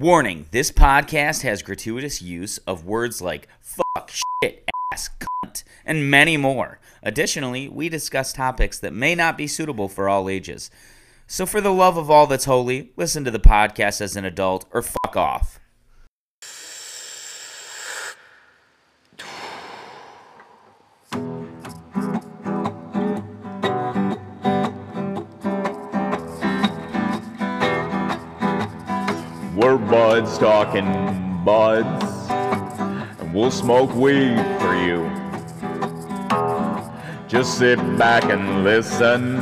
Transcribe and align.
Warning 0.00 0.46
this 0.50 0.72
podcast 0.72 1.42
has 1.42 1.62
gratuitous 1.62 2.22
use 2.22 2.56
of 2.66 2.86
words 2.86 3.20
like 3.20 3.48
fuck, 3.60 4.10
shit, 4.10 4.66
ass, 4.90 5.10
cunt, 5.20 5.62
and 5.84 6.10
many 6.10 6.38
more. 6.38 6.80
Additionally, 7.02 7.68
we 7.68 7.90
discuss 7.90 8.32
topics 8.32 8.78
that 8.78 8.94
may 8.94 9.14
not 9.14 9.36
be 9.36 9.46
suitable 9.46 9.90
for 9.90 10.08
all 10.08 10.30
ages. 10.30 10.70
So, 11.26 11.44
for 11.44 11.60
the 11.60 11.70
love 11.70 11.98
of 11.98 12.10
all 12.10 12.26
that's 12.26 12.46
holy, 12.46 12.92
listen 12.96 13.26
to 13.26 13.30
the 13.30 13.38
podcast 13.38 14.00
as 14.00 14.16
an 14.16 14.24
adult 14.24 14.64
or 14.72 14.80
fuck 14.80 15.18
off. 15.18 15.59
Buds 30.20 30.36
talking 30.36 31.42
buds, 31.46 32.28
and 33.20 33.32
we'll 33.32 33.50
smoke 33.50 33.94
weed 33.94 34.36
for 34.60 34.74
you. 34.76 35.10
Just 37.26 37.56
sit 37.56 37.78
back 37.96 38.24
and 38.24 38.62
listen 38.62 39.38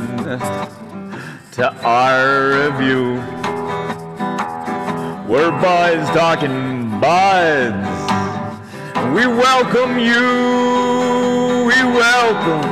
to 1.51 1.73
our 1.83 2.71
review. 2.71 3.15
We're 5.27 5.51
buds 5.59 6.09
talking 6.11 6.97
buds, 7.01 8.11
and 8.95 9.13
we 9.13 9.27
welcome 9.27 9.99
you. 9.99 11.67
We 11.67 11.75
welcome, 11.99 12.63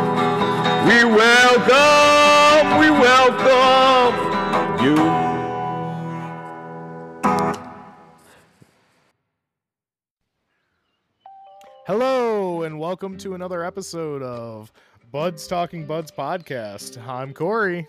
we 0.87 1.03
welcome, 1.03 2.79
we 2.79 2.89
welcome 2.89 4.15
you. 4.85 5.16
Welcome 12.99 13.15
to 13.15 13.35
another 13.35 13.63
episode 13.63 14.23
of 14.23 14.71
Buds 15.11 15.45
Talking 15.45 15.85
Buds 15.85 16.09
podcast. 16.09 16.97
I'm 17.07 17.31
Corey. 17.31 17.87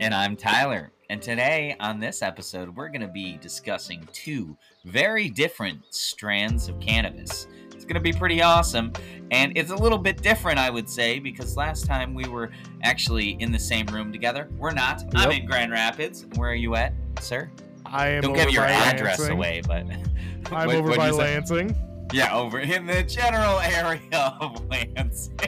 And 0.00 0.12
I'm 0.12 0.36
Tyler. 0.36 0.92
And 1.08 1.22
today 1.22 1.74
on 1.80 1.98
this 1.98 2.20
episode, 2.20 2.76
we're 2.76 2.88
going 2.88 3.00
to 3.00 3.08
be 3.08 3.38
discussing 3.38 4.06
two 4.12 4.54
very 4.84 5.30
different 5.30 5.80
strands 5.88 6.68
of 6.68 6.78
cannabis. 6.78 7.46
It's 7.72 7.86
going 7.86 7.94
to 7.94 8.00
be 8.02 8.12
pretty 8.12 8.42
awesome. 8.42 8.92
And 9.30 9.56
it's 9.56 9.70
a 9.70 9.76
little 9.76 9.96
bit 9.96 10.20
different, 10.20 10.58
I 10.58 10.68
would 10.68 10.90
say, 10.90 11.18
because 11.20 11.56
last 11.56 11.86
time 11.86 12.12
we 12.12 12.28
were 12.28 12.50
actually 12.82 13.38
in 13.40 13.50
the 13.50 13.58
same 13.58 13.86
room 13.86 14.12
together. 14.12 14.50
We're 14.58 14.72
not. 14.72 15.04
I'm 15.14 15.30
in 15.30 15.46
Grand 15.46 15.72
Rapids. 15.72 16.26
Where 16.34 16.50
are 16.50 16.54
you 16.54 16.76
at, 16.76 16.92
sir? 17.18 17.50
I 17.86 18.08
am 18.08 18.20
Don't 18.20 18.34
give 18.34 18.50
your 18.50 18.64
address 18.66 19.20
Lansing. 19.20 19.36
away, 19.38 19.62
but. 19.66 19.86
I'm 20.52 20.66
What- 20.66 20.76
over 20.76 20.94
by 20.96 21.08
Lansing. 21.08 21.70
say? 21.70 21.80
Yeah, 22.12 22.34
over 22.34 22.60
in 22.60 22.86
the 22.86 23.02
general 23.02 23.58
area 23.60 24.36
of 24.40 24.64
Lansing. 24.70 25.38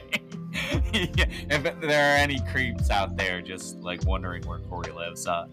yeah, 0.93 1.27
if 1.51 1.81
there 1.81 2.15
are 2.15 2.17
any 2.17 2.41
creeps 2.51 2.91
out 2.91 3.17
there 3.17 3.41
just 3.41 3.77
like 3.79 4.05
wondering 4.05 4.43
where 4.47 4.59
Corey 4.61 4.91
lives, 4.93 5.27
uh, 5.27 5.47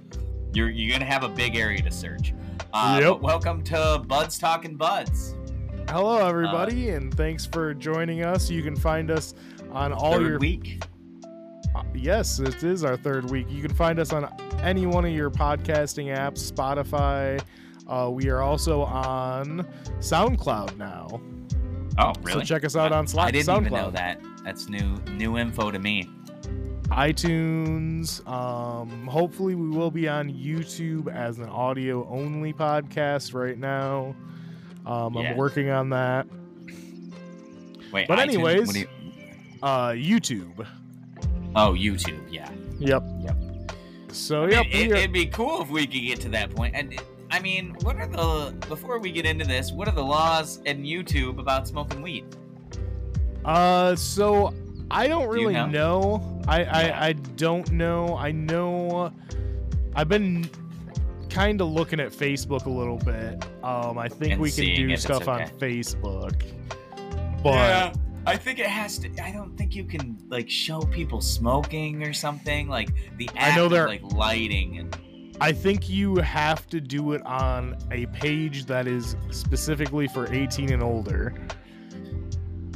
you're 0.53 0.69
you're 0.69 0.91
gonna 0.91 1.09
have 1.09 1.23
a 1.23 1.29
big 1.29 1.55
area 1.55 1.81
to 1.81 1.91
search. 1.91 2.33
Uh, 2.73 2.99
Yep. 3.01 3.19
welcome 3.21 3.63
to 3.65 4.01
Buds 4.07 4.39
Talking 4.39 4.75
Buds. 4.75 5.35
Hello, 5.89 6.25
everybody, 6.25 6.89
and 6.89 7.13
thanks 7.13 7.45
for 7.45 7.73
joining 7.73 8.23
us. 8.23 8.49
You 8.49 8.63
can 8.63 8.75
find 8.75 9.11
us 9.11 9.33
on 9.71 9.91
all 9.93 10.13
Third 10.13 10.27
your 10.27 10.39
week. 10.39 10.81
Uh, 11.75 11.83
yes, 11.93 12.39
it 12.39 12.63
is 12.63 12.83
our 12.83 12.95
third 12.95 13.29
week. 13.29 13.47
You 13.49 13.61
can 13.61 13.73
find 13.73 13.99
us 13.99 14.13
on 14.13 14.27
any 14.61 14.85
one 14.85 15.05
of 15.05 15.11
your 15.11 15.29
podcasting 15.29 16.15
apps, 16.15 16.51
Spotify. 16.51 17.41
Uh, 17.87 18.09
we 18.11 18.29
are 18.29 18.41
also 18.41 18.83
on 18.83 19.65
SoundCloud 19.99 20.77
now. 20.77 21.21
Oh, 21.99 22.13
really? 22.23 22.39
So 22.39 22.45
check 22.45 22.63
us 22.63 22.75
out 22.75 22.91
I- 22.93 22.97
on 22.97 23.07
Slack. 23.07 23.27
I 23.27 23.31
didn't 23.31 23.47
SoundCloud. 23.47 23.59
even 23.61 23.73
know 23.73 23.91
that. 23.91 24.21
That's 24.43 24.67
new 24.69 24.97
new 25.11 25.37
info 25.37 25.71
to 25.71 25.79
me. 25.79 26.09
iTunes. 26.89 28.25
Um, 28.27 29.07
hopefully, 29.07 29.55
we 29.55 29.69
will 29.69 29.91
be 29.91 30.07
on 30.07 30.29
YouTube 30.31 31.11
as 31.13 31.39
an 31.39 31.49
audio 31.49 32.07
only 32.09 32.53
podcast 32.53 33.33
right 33.33 33.57
now. 33.57 34.15
Um, 34.85 35.13
Yeah. 35.15 35.31
I'm 35.31 35.37
working 35.37 35.69
on 35.69 35.89
that. 35.89 36.27
Wait, 37.91 38.07
But 38.07 38.19
iTunes? 38.19 38.21
anyways- 38.21 38.77
you- 38.77 38.87
Uh, 39.61 39.89
YouTube. 39.91 40.65
oh, 41.55 41.71
YouTube. 41.73 42.19
Yeah. 42.29 42.49
Yep. 42.79 43.03
Yep. 43.23 43.37
So 44.11 44.45
mean, 44.47 44.51
it, 44.71 44.91
are- 44.91 44.95
it'd 44.95 45.13
be 45.13 45.25
cool 45.27 45.61
if 45.61 45.69
we 45.69 45.87
could 45.87 46.01
get 46.01 46.19
to 46.21 46.29
that 46.29 46.53
point. 46.53 46.75
And 46.75 46.99
I 47.33 47.39
mean, 47.39 47.75
what 47.81 47.95
are 47.95 48.05
the 48.05 48.53
before 48.67 48.99
we 48.99 49.11
get 49.11 49.25
into 49.25 49.43
this? 49.43 49.71
What 49.71 49.87
are 49.87 49.95
the 49.95 50.03
laws 50.03 50.61
in 50.65 50.83
YouTube 50.83 51.39
about 51.39 51.67
smoking 51.67 52.03
weed? 52.03 52.25
Uh, 53.43 53.95
so 53.95 54.53
I 54.91 55.07
don't 55.07 55.31
Do 55.33 55.39
you 55.39 55.47
really 55.47 55.53
know? 55.55 55.65
know. 55.67 56.41
I, 56.47 56.63
I 56.63 57.07
I 57.07 57.13
don't 57.13 57.71
know. 57.71 58.15
I 58.15 58.31
know. 58.31 59.11
I've 59.95 60.09
been 60.09 60.47
kind 61.31 61.59
of 61.59 61.69
looking 61.69 61.99
at 61.99 62.11
Facebook 62.11 62.67
a 62.67 62.69
little 62.69 62.99
bit. 62.99 63.43
Um, 63.63 63.97
I 63.97 64.07
think 64.09 64.33
And 64.33 64.41
we 64.41 64.51
can 64.51 64.65
do 64.75 64.95
stuff 64.95 65.27
on. 65.27 65.41
Facebook, 65.57 66.39
but 67.41 67.53
yeah, 67.55 67.93
I 68.27 68.37
think 68.37 68.59
it 68.59 68.67
has 68.67 68.99
to. 68.99 69.09
I 69.23 69.31
don't 69.31 69.57
think 69.57 69.73
you 69.73 69.85
can 69.85 70.19
like 70.29 70.47
show 70.47 70.81
people 70.81 71.19
smoking 71.19 72.03
or 72.03 72.13
something 72.13 72.67
like 72.69 72.89
the 73.17 73.27
act 73.35 73.53
I 73.53 73.55
know 73.55 73.65
of, 73.65 73.71
like 73.71 74.03
lighting 74.03 74.77
and 74.77 74.95
I 75.43 75.51
think 75.51 75.89
you 75.89 76.15
have 76.17 76.67
to 76.69 76.79
do 76.79 77.11
it 77.11 77.21
on 77.25 77.75
a 77.91 78.05
page 78.07 78.63
that 78.67 78.87
is 78.87 79.17
specifically 79.29 80.07
for 80.07 80.31
18 80.33 80.71
and 80.71 80.81
older. 80.81 81.33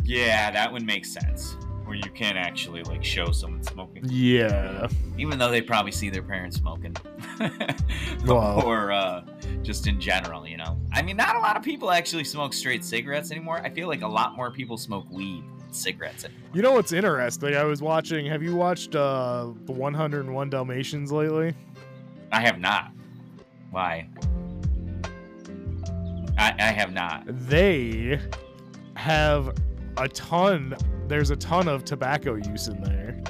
yeah, 0.03 0.51
that 0.51 0.71
would 0.73 0.83
make 0.85 1.05
sense. 1.05 1.55
Where 1.85 1.95
you 1.95 2.11
can't 2.13 2.37
actually 2.37 2.83
like 2.83 3.05
show 3.05 3.31
someone 3.31 3.63
smoking, 3.63 4.03
Yeah. 4.09 4.89
even 5.17 5.39
though 5.39 5.49
they 5.49 5.61
probably 5.61 5.93
see 5.93 6.09
their 6.09 6.21
parents 6.21 6.57
smoking, 6.57 6.93
Wow. 8.25 8.61
or 8.65 8.91
uh, 8.91 9.23
just 9.63 9.87
in 9.87 10.01
general, 10.01 10.45
you 10.45 10.57
know. 10.57 10.77
I 10.91 11.01
mean, 11.01 11.15
not 11.15 11.37
a 11.37 11.39
lot 11.39 11.55
of 11.55 11.63
people 11.63 11.89
actually 11.89 12.25
smoke 12.25 12.51
straight 12.53 12.83
cigarettes 12.83 13.31
anymore. 13.31 13.61
I 13.63 13.69
feel 13.69 13.87
like 13.87 14.01
a 14.01 14.07
lot 14.07 14.35
more 14.35 14.51
people 14.51 14.75
smoke 14.75 15.09
weed 15.09 15.45
cigarettes 15.71 16.25
anymore. 16.25 16.49
You 16.53 16.61
know 16.61 16.73
what's 16.73 16.91
interesting? 16.91 17.55
I 17.55 17.63
was 17.63 17.81
watching. 17.81 18.25
Have 18.25 18.43
you 18.43 18.53
watched 18.57 18.93
uh, 18.93 19.51
the 19.65 19.71
101 19.71 20.49
Dalmatians 20.49 21.13
lately? 21.13 21.53
I 22.31 22.41
have 22.41 22.59
not. 22.59 22.91
Why? 23.71 24.09
I, 26.37 26.53
I 26.59 26.71
have 26.71 26.93
not. 26.93 27.23
they 27.27 28.19
have 28.95 29.55
a 29.97 30.07
ton 30.07 30.75
there's 31.07 31.29
a 31.29 31.35
ton 31.35 31.67
of 31.67 31.83
tobacco 31.85 32.35
use 32.35 32.67
in 32.67 32.81
there 32.81 33.21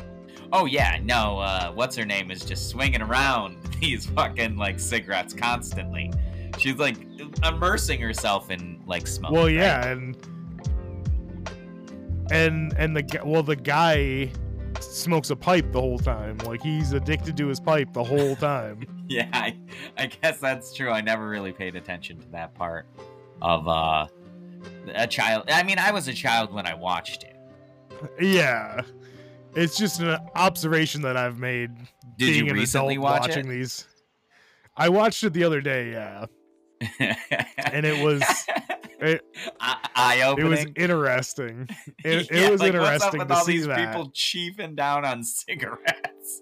Oh 0.54 0.66
yeah, 0.66 0.98
no. 1.04 1.40
Uh, 1.40 1.72
what's 1.74 1.96
her 1.96 2.06
name 2.06 2.32
is 2.32 2.46
just 2.46 2.70
swinging 2.70 3.02
around 3.02 3.58
these 3.82 4.06
fucking 4.06 4.56
like 4.56 4.80
cigarettes 4.80 5.34
constantly. 5.34 6.12
She's 6.58 6.78
like 6.78 6.98
immersing 7.44 8.00
herself 8.00 8.50
in 8.50 8.82
like 8.88 9.08
smoke. 9.08 9.32
well 9.32 9.46
right? 9.46 9.54
yeah 9.54 9.88
and 9.88 10.18
and 12.32 12.74
and 12.78 12.96
the 12.96 13.22
well 13.26 13.44
the 13.44 13.56
guy 13.56 14.32
smokes 14.98 15.30
a 15.30 15.36
pipe 15.36 15.72
the 15.72 15.80
whole 15.80 16.00
time 16.00 16.38
like 16.40 16.62
he's 16.62 16.92
addicted 16.94 17.38
to 17.38 17.48
his 17.48 17.60
pipe 17.60 17.94
the 17.94 18.04
whole 18.04 18.36
time 18.36 18.84
yeah. 19.08 19.30
I, 19.34 19.56
I 19.98 20.08
guess 20.08 20.40
that's 20.40 20.74
true. 20.74 20.90
I 20.90 21.02
never 21.02 21.28
really 21.30 21.52
paid 21.54 21.76
attention 21.76 22.20
to 22.20 22.28
that 22.30 22.54
part 22.56 22.88
of 23.42 23.68
uh 23.68 24.08
a 24.96 25.08
child. 25.08 25.46
I 25.50 25.64
mean, 25.64 25.80
I 25.80 25.92
was 25.92 26.08
a 26.08 26.14
child 26.14 26.54
when 26.54 26.66
I 26.66 26.74
watched 26.74 27.24
it. 27.24 27.36
yeah 28.22 28.82
it's 29.56 29.78
just 29.78 30.00
an 30.02 30.18
observation 30.36 31.02
that 31.02 31.18
i've 31.18 31.40
made 31.40 31.74
Did 32.18 32.28
being 32.28 32.46
you 32.46 32.52
an 32.52 32.58
recently 32.58 32.98
watch 33.00 33.22
watching 33.22 33.50
these 33.50 33.88
i 34.76 34.88
watched 34.90 35.24
it 35.24 35.34
the 35.34 35.44
other 35.44 35.62
day 35.62 35.92
yeah 35.92 36.26
and 37.72 37.86
it 37.86 38.04
was 38.04 38.22
it, 39.00 39.22
eye 39.60 40.34
it 40.38 40.44
was 40.44 40.66
interesting 40.76 41.68
it, 42.04 42.30
Yeah, 42.32 42.48
it 42.48 42.52
was 42.52 42.62
like, 42.62 42.74
what's 42.74 43.04
up 43.04 43.14
interesting 43.14 43.20
with 43.20 43.28
to 43.30 43.34
all 43.36 43.44
see 43.46 43.52
these 43.54 43.68
that 43.68 43.88
people 43.94 44.10
chiefing 44.12 44.76
down 44.76 45.06
on 45.06 45.24
cigarettes. 45.24 46.42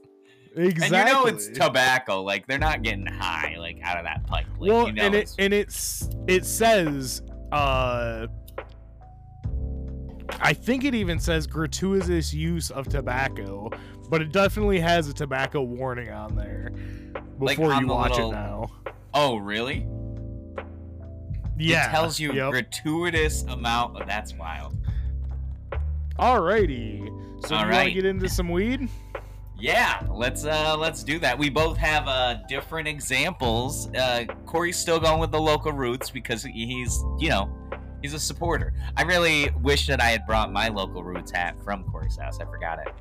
exactly 0.55 0.97
And 0.97 1.07
you 1.07 1.13
know 1.13 1.25
it's 1.25 1.47
tobacco. 1.49 2.21
Like 2.21 2.47
they're 2.47 2.57
not 2.59 2.81
getting 2.81 3.05
high 3.05 3.55
like 3.59 3.79
out 3.83 3.97
of 3.97 4.05
that 4.05 4.25
pipe. 4.25 4.45
Like, 4.59 4.69
well 4.69 4.87
you 4.87 4.93
know 4.93 5.03
and 5.03 5.15
it 5.15 5.33
and 5.37 5.53
it's 5.53 6.09
it 6.27 6.45
says 6.45 7.21
uh 7.51 8.27
i 10.39 10.53
think 10.53 10.83
it 10.83 10.95
even 10.95 11.19
says 11.19 11.45
gratuitous 11.45 12.33
use 12.33 12.71
of 12.71 12.87
tobacco 12.89 13.69
but 14.09 14.21
it 14.21 14.31
definitely 14.31 14.79
has 14.79 15.07
a 15.07 15.13
tobacco 15.13 15.61
warning 15.61 16.09
on 16.09 16.35
there 16.35 16.71
Like, 17.39 17.57
before 17.57 17.71
on 17.73 17.81
you 17.83 17.87
the 17.87 17.93
watch 17.93 18.11
little- 18.11 18.31
it 18.31 18.33
now 18.33 18.71
oh 19.13 19.37
really? 19.37 19.85
Yeah 21.57 21.87
It 21.87 21.91
tells 21.91 22.19
you 22.19 22.33
yep. 22.33 22.51
gratuitous 22.51 23.43
amount. 23.43 23.99
Of, 24.01 24.07
that's 24.07 24.33
wild. 24.35 24.77
alrighty 26.19 26.99
so 27.41 27.49
do 27.49 27.55
you 27.65 27.71
want 27.71 27.87
to 27.87 27.93
get 27.93 28.05
into 28.05 28.29
some 28.29 28.49
weed 28.49 28.87
Yeah, 29.57 30.01
let's 30.11 30.43
uh 30.45 30.75
let's 30.77 31.01
do 31.03 31.17
that. 31.19 31.37
We 31.39 31.49
both 31.49 31.77
have 31.77 32.07
uh 32.09 32.35
different 32.49 32.87
examples. 32.89 33.87
Uh 33.95 34.25
Corey's 34.45 34.75
still 34.77 34.99
going 34.99 35.19
with 35.19 35.31
the 35.31 35.39
local 35.39 35.71
roots 35.71 36.09
because 36.09 36.43
he's 36.43 37.01
you 37.19 37.29
know 37.29 37.49
he's 38.01 38.13
a 38.13 38.19
supporter. 38.19 38.73
I 38.97 39.03
really 39.03 39.49
wish 39.61 39.87
that 39.87 40.01
I 40.01 40.09
had 40.09 40.25
brought 40.25 40.51
my 40.51 40.67
local 40.67 41.03
roots 41.03 41.31
hat 41.31 41.55
from 41.63 41.83
Corey's 41.85 42.17
house. 42.17 42.39
I 42.41 42.45
forgot 42.45 42.79
it. 42.79 42.93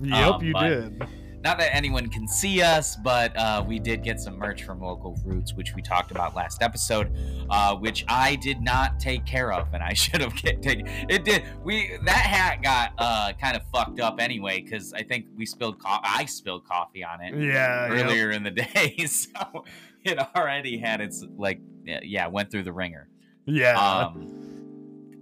Yep, 0.00 0.34
Um, 0.34 0.44
you 0.44 0.52
did. 0.54 1.02
Not 1.44 1.56
that 1.58 1.74
anyone 1.74 2.08
can 2.08 2.26
see 2.26 2.60
us, 2.62 2.96
but 2.96 3.36
uh, 3.36 3.64
we 3.66 3.78
did 3.78 4.02
get 4.02 4.18
some 4.18 4.36
merch 4.36 4.64
from 4.64 4.80
Local 4.80 5.16
Roots, 5.24 5.54
which 5.54 5.72
we 5.74 5.82
talked 5.82 6.10
about 6.10 6.34
last 6.34 6.62
episode, 6.62 7.12
uh, 7.48 7.76
which 7.76 8.04
I 8.08 8.34
did 8.36 8.60
not 8.60 8.98
take 8.98 9.24
care 9.24 9.52
of, 9.52 9.72
and 9.72 9.82
I 9.82 9.92
should 9.94 10.20
have 10.20 10.34
taken. 10.34 10.86
It 11.08 11.24
did. 11.24 11.44
We 11.62 11.96
that 12.04 12.16
hat 12.16 12.60
got 12.62 12.92
uh, 12.98 13.32
kind 13.40 13.56
of 13.56 13.62
fucked 13.72 14.00
up 14.00 14.20
anyway 14.20 14.60
because 14.62 14.92
I 14.92 15.02
think 15.04 15.26
we 15.36 15.46
spilled. 15.46 15.78
Co- 15.82 16.00
I 16.02 16.24
spilled 16.24 16.64
coffee 16.66 17.04
on 17.04 17.20
it 17.20 17.34
Yeah. 17.34 17.92
yep. 17.92 18.04
earlier 18.06 18.30
in 18.32 18.42
the 18.42 18.50
day, 18.50 18.96
so 19.06 19.64
it 20.04 20.18
already 20.36 20.76
had 20.78 21.00
its 21.00 21.24
like 21.36 21.60
yeah, 21.84 22.00
yeah 22.02 22.26
went 22.26 22.50
through 22.50 22.64
the 22.64 22.72
ringer. 22.72 23.08
Yeah. 23.46 23.78
Um, 23.78 24.34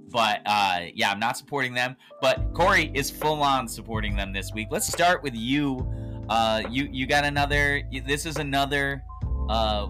but 0.08 0.40
uh, 0.46 0.86
yeah, 0.94 1.10
I'm 1.10 1.20
not 1.20 1.36
supporting 1.36 1.74
them. 1.74 1.94
But 2.22 2.54
Corey 2.54 2.90
is 2.94 3.10
full 3.10 3.42
on 3.42 3.68
supporting 3.68 4.16
them 4.16 4.32
this 4.32 4.50
week. 4.54 4.68
Let's 4.70 4.86
start 4.86 5.22
with 5.22 5.34
you. 5.34 5.86
Uh, 6.28 6.62
you 6.70 6.88
you 6.90 7.06
got 7.06 7.24
another. 7.24 7.82
This 8.06 8.26
is 8.26 8.36
another 8.36 9.02
uh, 9.48 9.86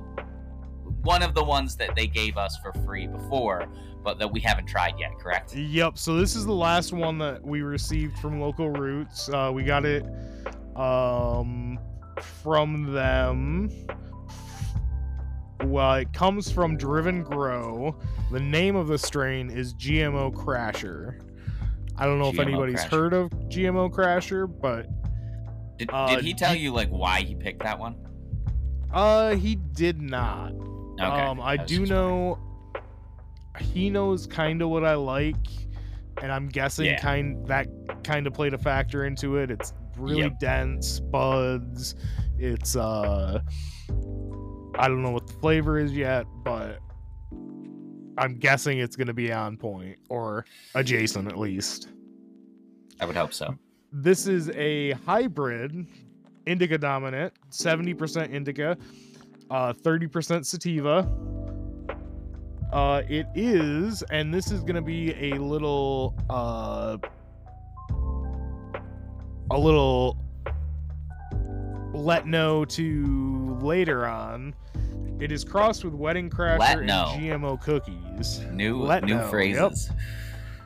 one 1.02 1.22
of 1.22 1.34
the 1.34 1.44
ones 1.44 1.76
that 1.76 1.94
they 1.94 2.06
gave 2.06 2.36
us 2.36 2.56
for 2.58 2.72
free 2.84 3.06
before, 3.06 3.66
but 4.02 4.18
that 4.18 4.30
we 4.30 4.40
haven't 4.40 4.66
tried 4.66 4.94
yet. 4.98 5.12
Correct? 5.18 5.54
Yep. 5.54 5.98
So 5.98 6.16
this 6.16 6.34
is 6.36 6.44
the 6.44 6.52
last 6.52 6.92
one 6.92 7.18
that 7.18 7.42
we 7.42 7.62
received 7.62 8.18
from 8.18 8.40
Local 8.40 8.70
Roots. 8.70 9.28
Uh, 9.28 9.50
we 9.54 9.62
got 9.62 9.84
it 9.84 10.04
um, 10.74 11.78
from 12.20 12.92
them. 12.92 13.70
Well, 15.64 15.94
it 15.94 16.12
comes 16.12 16.50
from 16.50 16.76
Driven 16.76 17.22
Grow. 17.22 17.98
The 18.30 18.40
name 18.40 18.76
of 18.76 18.88
the 18.88 18.98
strain 18.98 19.48
is 19.48 19.74
GMO 19.74 20.34
Crasher. 20.34 21.20
I 21.96 22.04
don't 22.04 22.18
know 22.18 22.28
if 22.28 22.38
anybody's 22.38 22.84
Crasher. 22.84 22.90
heard 22.90 23.12
of 23.14 23.30
GMO 23.48 23.90
Crasher, 23.90 24.46
but 24.60 24.86
Did, 25.78 25.90
Uh, 25.92 26.16
did 26.16 26.24
he 26.24 26.32
tell 26.34 26.54
you 26.54 26.72
like 26.72 26.88
why 26.88 27.20
he 27.22 27.34
picked 27.34 27.62
that 27.62 27.78
one? 27.78 27.96
uh, 28.92 29.34
he 29.36 29.56
did 29.56 30.00
not. 30.00 30.52
Okay. 30.52 31.04
Um, 31.04 31.40
I, 31.40 31.56
do 31.58 31.84
know 31.84 32.38
he 33.60 33.90
knows 33.90 34.26
kind 34.26 34.62
of 34.62 34.70
what 34.70 34.84
I 34.84 34.94
like, 34.94 35.36
and 36.22 36.32
I'm 36.32 36.48
guessing 36.48 36.86
Yeah. 36.86 36.98
kind 37.00 37.46
that 37.46 37.66
kind 38.04 38.26
of 38.26 38.32
played 38.32 38.54
a 38.54 38.58
factor 38.58 39.04
into 39.04 39.36
it. 39.36 39.50
It's 39.50 39.74
really 39.98 40.22
Yep. 40.22 40.38
dense 40.40 41.00
buds. 41.00 41.94
It's 42.38 42.76
uh, 42.76 43.40
I 44.78 44.88
don't 44.88 45.02
know 45.02 45.10
what 45.10 45.26
the 45.26 45.32
flavor 45.34 45.78
is 45.78 45.92
yet, 45.92 46.26
but 46.44 46.78
I'm 48.18 48.38
guessing 48.38 48.78
it's 48.78 48.96
gonna 48.96 49.12
be 49.14 49.30
on 49.32 49.56
point 49.58 49.98
or 50.08 50.46
adjacent 50.74 51.28
at 51.28 51.38
least. 51.38 51.88
I 53.00 53.04
would 53.04 53.16
hope 53.16 53.34
so. 53.34 53.54
This 53.98 54.26
is 54.26 54.50
a 54.50 54.90
hybrid 55.06 55.86
indica 56.44 56.76
dominant, 56.76 57.32
70% 57.50 58.30
indica, 58.30 58.76
uh, 59.50 59.72
30% 59.72 60.44
sativa. 60.44 61.08
Uh, 62.70 63.02
it 63.08 63.26
is, 63.34 64.02
and 64.10 64.34
this 64.34 64.50
is 64.50 64.62
gonna 64.62 64.82
be 64.82 65.14
a 65.32 65.38
little, 65.38 66.14
uh, 66.28 66.98
a 69.50 69.58
little 69.58 70.18
let 71.94 72.26
know 72.26 72.66
to 72.66 73.58
later 73.62 74.04
on. 74.04 74.54
It 75.20 75.32
is 75.32 75.42
crossed 75.42 75.86
with 75.86 75.94
Wedding 75.94 76.28
Crasher 76.28 76.58
and. 76.84 77.06
GMO 77.16 77.58
cookies. 77.62 78.40
New 78.52 78.86
new 79.06 79.14
know, 79.30 79.54
yep. 79.54 79.72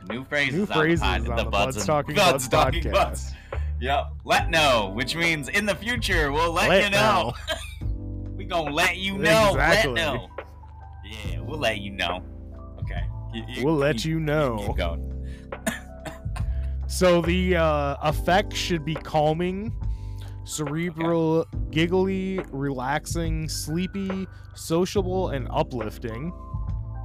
Phrases. 0.05 0.09
New 0.09 0.25
phrases. 0.25 0.53
New 0.55 0.61
on 0.61 0.67
phrases 0.67 0.99
the, 1.01 1.05
pod, 1.05 1.19
on 1.29 1.35
the 1.37 1.43
the 1.43 1.49
Buds, 1.49 1.75
Buds 1.75 1.85
Talking 1.85 2.15
Buds 2.15 2.47
Buds 2.47 2.49
Talking 2.49 2.83
podcast. 2.83 2.91
Buds. 2.93 3.31
Yep. 3.79 4.05
Let 4.25 4.49
know, 4.49 4.91
which 4.95 5.15
means 5.15 5.49
in 5.49 5.65
the 5.65 5.75
future 5.75 6.31
we'll 6.31 6.51
let, 6.51 6.69
Let 6.69 6.83
you 6.83 6.89
know. 6.91 7.33
we 8.35 8.45
gonna 8.45 8.71
let 8.71 8.97
you 8.97 9.17
know. 9.17 9.49
Exactly. 9.51 9.93
Let 9.93 10.13
know. 10.13 10.29
Yeah, 11.05 11.39
we'll 11.41 11.59
let 11.59 11.79
you 11.79 11.91
know. 11.91 12.23
Okay. 12.79 13.01
You- 13.33 13.65
We'll 13.65 13.75
let 13.75 14.03
you 14.05 14.17
Keep 14.17 14.25
know. 14.25 14.73
going. 14.77 15.07
So 16.87 17.21
the 17.21 17.55
uh, 17.55 17.95
effect 18.03 18.53
should 18.53 18.83
be 18.83 18.95
calming, 18.95 19.73
cerebral, 20.43 21.45
giggly, 21.71 22.41
relaxing, 22.51 23.47
sleepy, 23.47 24.27
sociable, 24.55 25.29
and 25.29 25.47
uplifting. 25.51 26.33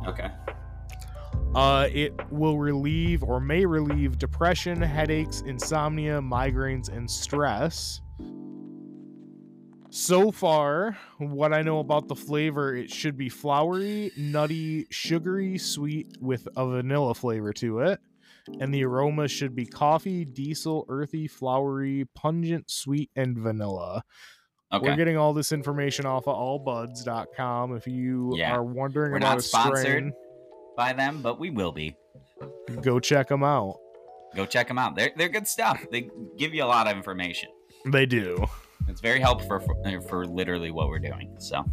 Okay. 0.07 0.29
Uh, 1.57 1.89
it 1.91 2.13
will 2.31 2.59
relieve 2.59 3.23
or 3.23 3.41
may 3.41 3.65
relieve 3.65 4.19
depression, 4.19 4.81
headaches, 4.83 5.41
insomnia, 5.47 6.21
migraines, 6.21 6.95
and 6.95 7.11
stress. 7.11 8.03
So 9.89 10.31
far, 10.31 10.99
what 11.17 11.55
I 11.55 11.63
know 11.63 11.79
about 11.79 12.09
the 12.09 12.15
flavor, 12.15 12.75
it 12.77 12.91
should 12.91 13.17
be 13.17 13.31
flowery, 13.31 14.11
nutty, 14.19 14.87
sugary, 14.91 15.57
sweet 15.57 16.09
with 16.21 16.47
a 16.57 16.67
vanilla 16.67 17.15
flavor 17.15 17.55
to 17.55 17.81
it. 17.81 18.01
And 18.61 18.73
the 18.75 18.85
aroma 18.85 19.27
should 19.27 19.55
be 19.55 19.65
coffee, 19.65 20.27
diesel, 20.27 20.85
earthy, 20.91 21.27
flowery, 21.27 22.07
pungent, 22.15 22.71
sweet, 22.71 23.11
and 23.17 23.39
vanilla. 23.39 24.05
Okay. 24.73 24.87
We're 24.87 24.97
getting 24.97 25.17
all 25.17 25.33
this 25.33 25.53
information 25.53 26.05
off 26.05 26.29
of 26.29 26.37
allbuds.com. 26.37 27.75
If 27.77 27.87
you 27.87 28.37
Yeah. 28.37 28.53
are 28.53 28.63
wondering 28.63 29.13
We're 29.13 29.19
about 29.19 29.29
not 29.31 29.39
a 29.39 29.43
strain, 29.43 29.65
sponsored. 29.65 30.13
By 30.77 30.93
them, 30.93 31.23
but 31.23 31.39
we 31.39 31.51
will 31.51 31.73
be. 31.73 31.97
go 32.83 33.01
check 33.01 33.29
them 33.29 33.43
out. 33.43 33.79
Go 34.35 34.45
check 34.45 34.69
them 34.69 34.79
out. 34.79 34.95
They're 34.97 35.13
they're 35.17 35.29
good 35.31 35.49
stuff. 35.49 35.83
They 35.91 36.11
give 36.37 36.53
you 36.55 36.65
a 36.65 36.67
lot 36.67 36.87
of 36.87 36.97
information. 36.97 37.49
They 37.87 38.05
do. 38.07 38.45
It's 38.89 39.01
very 39.01 39.21
helpful 39.21 39.61
for, 39.61 40.01
for 40.03 40.27
literally 40.27 40.71
what 40.71 40.89
we're 40.89 40.99
doing. 40.99 41.35
So, 41.39 41.65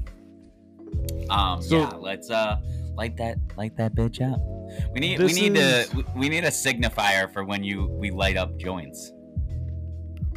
um, 1.30 1.62
So- 1.62 1.80
yeah, 1.80 1.90
let's 1.98 2.30
uh 2.32 2.58
light 2.96 3.18
that 3.18 3.38
light 3.58 3.76
that 3.78 3.96
bitch 3.96 4.22
up. 4.22 4.40
We 4.94 5.00
need 5.02 5.20
we 5.20 5.34
need 5.34 5.58
is- 5.58 5.90
to 5.90 6.06
we- 6.16 6.30
need 6.30 6.44
a 6.46 6.50
signifier 6.52 7.32
for 7.32 7.44
when 7.44 7.64
you 7.64 7.88
we 7.88 8.10
light 8.12 8.38
up 8.38 8.58
joints, 8.58 9.12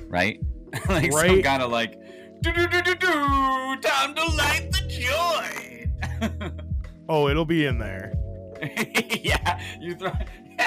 right? 0.08 0.40
like 0.88 1.12
some 1.12 1.42
kind 1.42 1.62
of 1.62 1.70
like 1.70 1.98
do 2.42 2.52
do 2.52 2.66
do 2.66 2.82
do 2.82 2.94
do 2.94 3.76
time 3.80 4.14
to 4.14 4.24
light 4.36 4.68
the 4.72 4.82
joint. 4.88 6.52
Oh, 7.08 7.28
it'll 7.28 7.44
be 7.44 7.66
in 7.66 7.78
there. 7.78 8.12
yeah, 9.22 9.60
you 9.80 9.94
throw. 9.94 10.10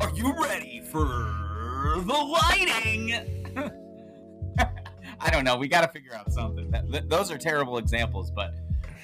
Are 0.00 0.10
you 0.14 0.34
ready 0.42 0.82
for 0.90 1.04
the 1.04 2.12
lighting? 2.12 3.54
I 5.20 5.30
don't 5.30 5.44
know. 5.44 5.56
We 5.56 5.68
got 5.68 5.82
to 5.82 5.88
figure 5.88 6.14
out 6.14 6.32
something. 6.32 6.70
That, 6.70 6.90
th- 6.90 7.04
those 7.08 7.30
are 7.30 7.38
terrible 7.38 7.78
examples, 7.78 8.30
but 8.30 8.54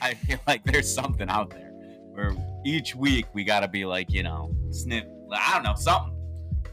I 0.02 0.14
feel 0.14 0.38
like 0.46 0.64
there's 0.64 0.92
something 0.92 1.28
out 1.28 1.50
there 1.50 1.70
where 2.12 2.32
each 2.64 2.94
week 2.94 3.26
we 3.32 3.44
got 3.44 3.60
to 3.60 3.68
be 3.68 3.84
like, 3.84 4.12
you 4.12 4.22
know, 4.22 4.54
snip. 4.70 5.08
I 5.32 5.54
don't 5.54 5.62
know, 5.62 5.74
something, 5.76 6.16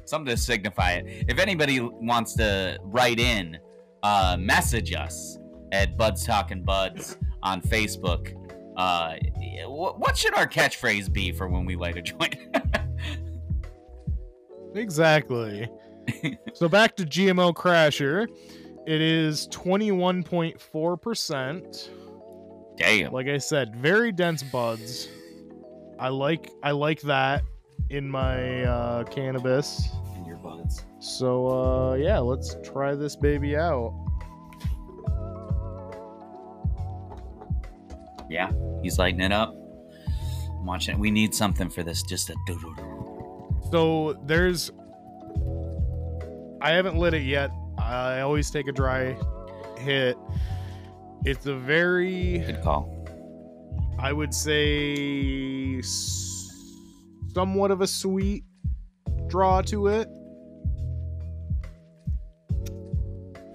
something 0.05 0.35
to 0.35 0.41
signify 0.41 0.93
it. 0.93 1.25
If 1.29 1.39
anybody 1.39 1.79
wants 1.79 2.33
to 2.35 2.77
write 2.81 3.19
in, 3.19 3.57
uh, 4.03 4.37
message 4.39 4.93
us 4.93 5.37
at 5.71 5.97
Buds 5.97 6.25
Talking 6.25 6.63
Buds 6.63 7.17
on 7.43 7.61
Facebook. 7.61 8.33
Uh, 8.77 9.15
what 9.65 10.15
should 10.15 10.35
our 10.35 10.47
catchphrase 10.47 11.11
be 11.11 11.31
for 11.31 11.49
when 11.49 11.65
we 11.65 11.75
light 11.75 11.97
a 11.97 12.01
joint? 12.01 12.35
Exactly. 14.75 15.67
so 16.53 16.69
back 16.69 16.95
to 16.97 17.05
GMO 17.05 17.51
Crasher. 17.53 18.27
It 18.85 19.01
is 19.01 19.47
21.4%. 19.47 21.89
Damn. 22.77 23.11
Like 23.11 23.27
I 23.27 23.39
said, 23.39 23.75
very 23.75 24.11
dense 24.11 24.43
buds. 24.43 25.07
I 25.99 26.09
like 26.09 26.51
I 26.61 26.69
like 26.71 27.01
that 27.01 27.41
in 27.89 28.07
my 28.07 28.63
uh, 28.65 29.03
cannabis. 29.05 29.89
in 30.15 30.25
your 30.25 30.37
buds. 30.37 30.85
So 30.99 31.47
uh, 31.47 31.95
yeah, 31.95 32.19
let's 32.19 32.55
try 32.63 32.93
this 32.93 33.15
baby 33.15 33.57
out. 33.57 33.95
Yeah, 38.29 38.51
he's 38.81 38.97
lighting 38.99 39.21
it 39.21 39.31
up. 39.31 39.55
I'm 40.49 40.65
watching 40.65 40.95
it. 40.95 40.99
We 40.99 41.11
need 41.11 41.33
something 41.33 41.69
for 41.69 41.83
this. 41.83 42.03
Just 42.03 42.29
a 42.29 42.35
doo 42.45 42.59
doo 42.59 42.73
doo. 42.75 43.59
So 43.71 44.13
there's 44.25 44.71
I 46.61 46.71
haven't 46.71 46.97
lit 46.97 47.13
it 47.13 47.23
yet. 47.23 47.51
I 47.77 48.21
always 48.21 48.49
take 48.49 48.67
a 48.67 48.71
dry 48.71 49.15
hit. 49.77 50.17
It's 51.25 51.45
a 51.45 51.55
very 51.55 52.39
Good 52.39 52.61
call. 52.61 52.93
I 53.99 54.13
would 54.13 54.33
say 54.33 55.81
somewhat 57.33 57.71
of 57.71 57.81
a 57.81 57.87
sweet 57.87 58.43
draw 59.27 59.61
to 59.63 59.87
it. 59.87 60.07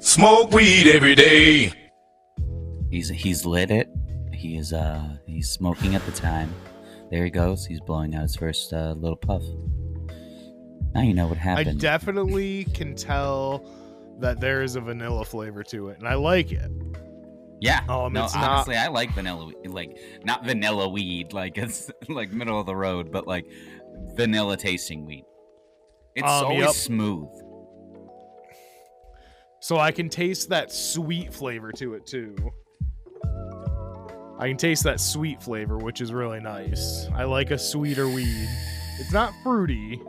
Smoke 0.01 0.53
weed 0.53 0.89
every 0.89 1.15
day. 1.15 1.73
He's 2.91 3.09
he's 3.09 3.47
lit 3.47 3.71
it. 3.71 3.89
He 4.43 4.57
is 4.57 4.73
uh 4.73 5.17
he's 5.27 5.49
smoking 5.49 5.95
at 5.95 6.05
the 6.05 6.13
time. 6.13 6.53
There 7.11 7.25
he 7.25 7.31
goes. 7.31 7.65
He's 7.65 7.81
blowing 7.81 8.15
out 8.15 8.23
his 8.23 8.35
first 8.37 8.73
uh, 8.73 8.95
little 8.99 9.17
puff. 9.17 9.43
Now 10.95 11.03
you 11.03 11.15
know 11.15 11.27
what 11.29 11.39
happened. 11.39 11.69
I 11.69 11.73
definitely 11.75 12.65
can 12.75 12.95
tell 12.97 13.65
that 14.19 14.41
there 14.41 14.63
is 14.63 14.77
a 14.77 14.81
vanilla 14.81 15.25
flavor 15.25 15.63
to 15.65 15.89
it, 15.91 15.99
and 15.99 16.09
I 16.09 16.15
like 16.15 16.53
it. 16.53 16.71
yeah. 17.61 17.81
Um, 17.89 18.13
no, 18.13 18.25
it's 18.25 18.35
not- 18.35 18.51
honestly, 18.51 18.77
I 18.77 18.89
like 18.89 19.13
vanilla. 19.15 19.53
Like 19.67 19.97
not 20.25 20.45
vanilla 20.45 20.89
weed, 20.89 21.33
like 21.33 21.57
it's 21.65 21.91
like 22.09 22.33
middle 22.33 22.59
of 22.59 22.67
the 22.67 22.75
road, 22.77 23.13
but 23.13 23.27
like 23.29 23.47
vanilla 24.17 24.57
tasting 24.57 25.07
weed. 25.07 25.25
It's 26.17 26.27
Um, 26.27 26.45
always 26.47 26.61
yep. 26.61 26.71
smooth. 26.73 27.29
So 29.61 29.79
I 29.79 29.93
can 29.93 30.09
taste 30.09 30.49
that 30.49 30.73
sweet 30.73 31.33
flavor 31.33 31.71
to 31.73 31.95
it 31.95 32.07
too. 32.07 32.35
I 34.43 34.49
can 34.49 34.57
taste 34.57 34.83
that 34.83 34.99
sweet 34.99 35.41
flavor, 35.41 35.79
which 35.79 36.01
is 36.01 36.13
really 36.13 36.41
nice. 36.41 37.07
I 37.15 37.23
like 37.23 37.53
a 37.53 37.59
sweeter 37.59 38.09
weed. 38.09 38.49
It's 38.99 39.13
not 39.13 39.33
fruity, 39.45 40.03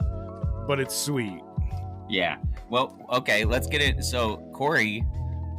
but 0.65 0.79
it's 0.79 0.95
sweet. 0.95 1.39
Yeah. 2.09 2.37
Well, 2.67 2.97
okay, 3.11 3.45
let's 3.45 3.67
get 3.67 3.83
it. 3.83 4.03
So 4.03 4.37
Corey 4.51 5.05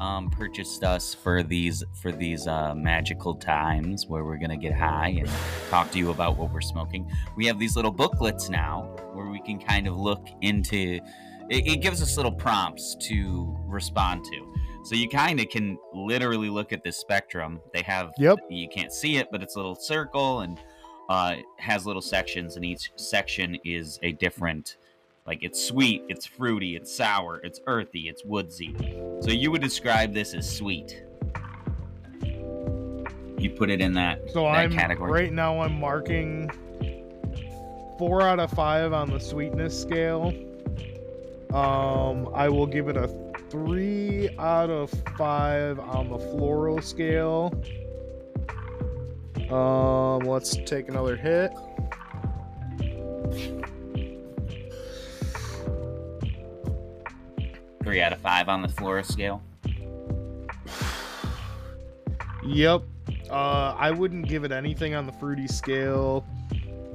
um, 0.00 0.28
purchased 0.28 0.82
us 0.82 1.14
for 1.14 1.44
these 1.44 1.84
for 2.02 2.10
these 2.10 2.48
uh, 2.48 2.74
magical 2.74 3.36
times 3.36 4.08
where 4.08 4.24
we're 4.24 4.38
gonna 4.38 4.56
get 4.56 4.72
high 4.74 5.14
and 5.20 5.30
talk 5.70 5.92
to 5.92 5.98
you 6.00 6.10
about 6.10 6.36
what 6.36 6.52
we're 6.52 6.60
smoking. 6.60 7.08
We 7.36 7.46
have 7.46 7.60
these 7.60 7.76
little 7.76 7.92
booklets 7.92 8.50
now 8.50 8.96
where 9.12 9.26
we 9.26 9.40
can 9.40 9.60
kind 9.60 9.86
of 9.86 9.96
look 9.96 10.26
into. 10.40 10.98
It, 11.48 11.64
it 11.68 11.76
gives 11.80 12.02
us 12.02 12.16
little 12.16 12.32
prompts 12.32 12.96
to 13.02 13.56
respond 13.68 14.24
to. 14.24 14.63
So 14.84 14.94
you 14.94 15.08
kind 15.08 15.40
of 15.40 15.48
can 15.48 15.78
literally 15.94 16.50
look 16.50 16.72
at 16.72 16.84
this 16.84 16.96
spectrum. 16.98 17.60
They 17.72 17.82
have 17.82 18.12
Yep. 18.18 18.38
you 18.50 18.68
can't 18.68 18.92
see 18.92 19.16
it, 19.16 19.28
but 19.32 19.42
it's 19.42 19.54
a 19.54 19.58
little 19.58 19.74
circle 19.74 20.40
and 20.40 20.60
uh, 21.08 21.36
has 21.58 21.86
little 21.86 22.02
sections, 22.02 22.56
and 22.56 22.64
each 22.64 22.90
section 22.96 23.56
is 23.64 23.98
a 24.02 24.12
different. 24.12 24.76
Like 25.26 25.42
it's 25.42 25.62
sweet, 25.66 26.02
it's 26.08 26.26
fruity, 26.26 26.76
it's 26.76 26.94
sour, 26.94 27.40
it's 27.44 27.60
earthy, 27.66 28.08
it's 28.08 28.22
woodsy. 28.24 28.74
So 29.20 29.30
you 29.30 29.50
would 29.50 29.62
describe 29.62 30.12
this 30.12 30.34
as 30.34 30.50
sweet. 30.54 31.02
You 33.38 33.50
put 33.50 33.70
it 33.70 33.80
in 33.80 33.92
that 33.94 34.30
So 34.30 34.42
that 34.44 34.48
I'm 34.48 34.72
category. 34.72 35.10
right 35.10 35.32
now 35.32 35.60
I'm 35.60 35.78
marking 35.78 36.50
four 37.98 38.22
out 38.22 38.38
of 38.40 38.50
five 38.50 38.92
on 38.92 39.10
the 39.10 39.18
sweetness 39.20 39.78
scale. 39.80 40.32
Um, 41.52 42.28
I 42.34 42.48
will 42.48 42.66
give 42.66 42.88
it 42.88 42.96
a 42.96 43.08
three 43.54 44.28
out 44.36 44.68
of 44.68 44.90
five 45.16 45.78
on 45.78 46.08
the 46.08 46.18
floral 46.18 46.82
scale. 46.82 47.52
Um, 49.48 50.26
let's 50.28 50.56
take 50.66 50.88
another 50.88 51.14
hit. 51.14 51.52
Three 57.84 58.00
out 58.00 58.12
of 58.12 58.18
five 58.18 58.48
on 58.48 58.60
the 58.60 58.68
floral 58.68 59.04
scale. 59.04 59.40
Yep. 62.44 62.82
Uh, 63.30 63.76
I 63.78 63.92
wouldn't 63.92 64.26
give 64.28 64.42
it 64.42 64.50
anything 64.50 64.96
on 64.96 65.06
the 65.06 65.12
fruity 65.12 65.46
scale. 65.46 66.26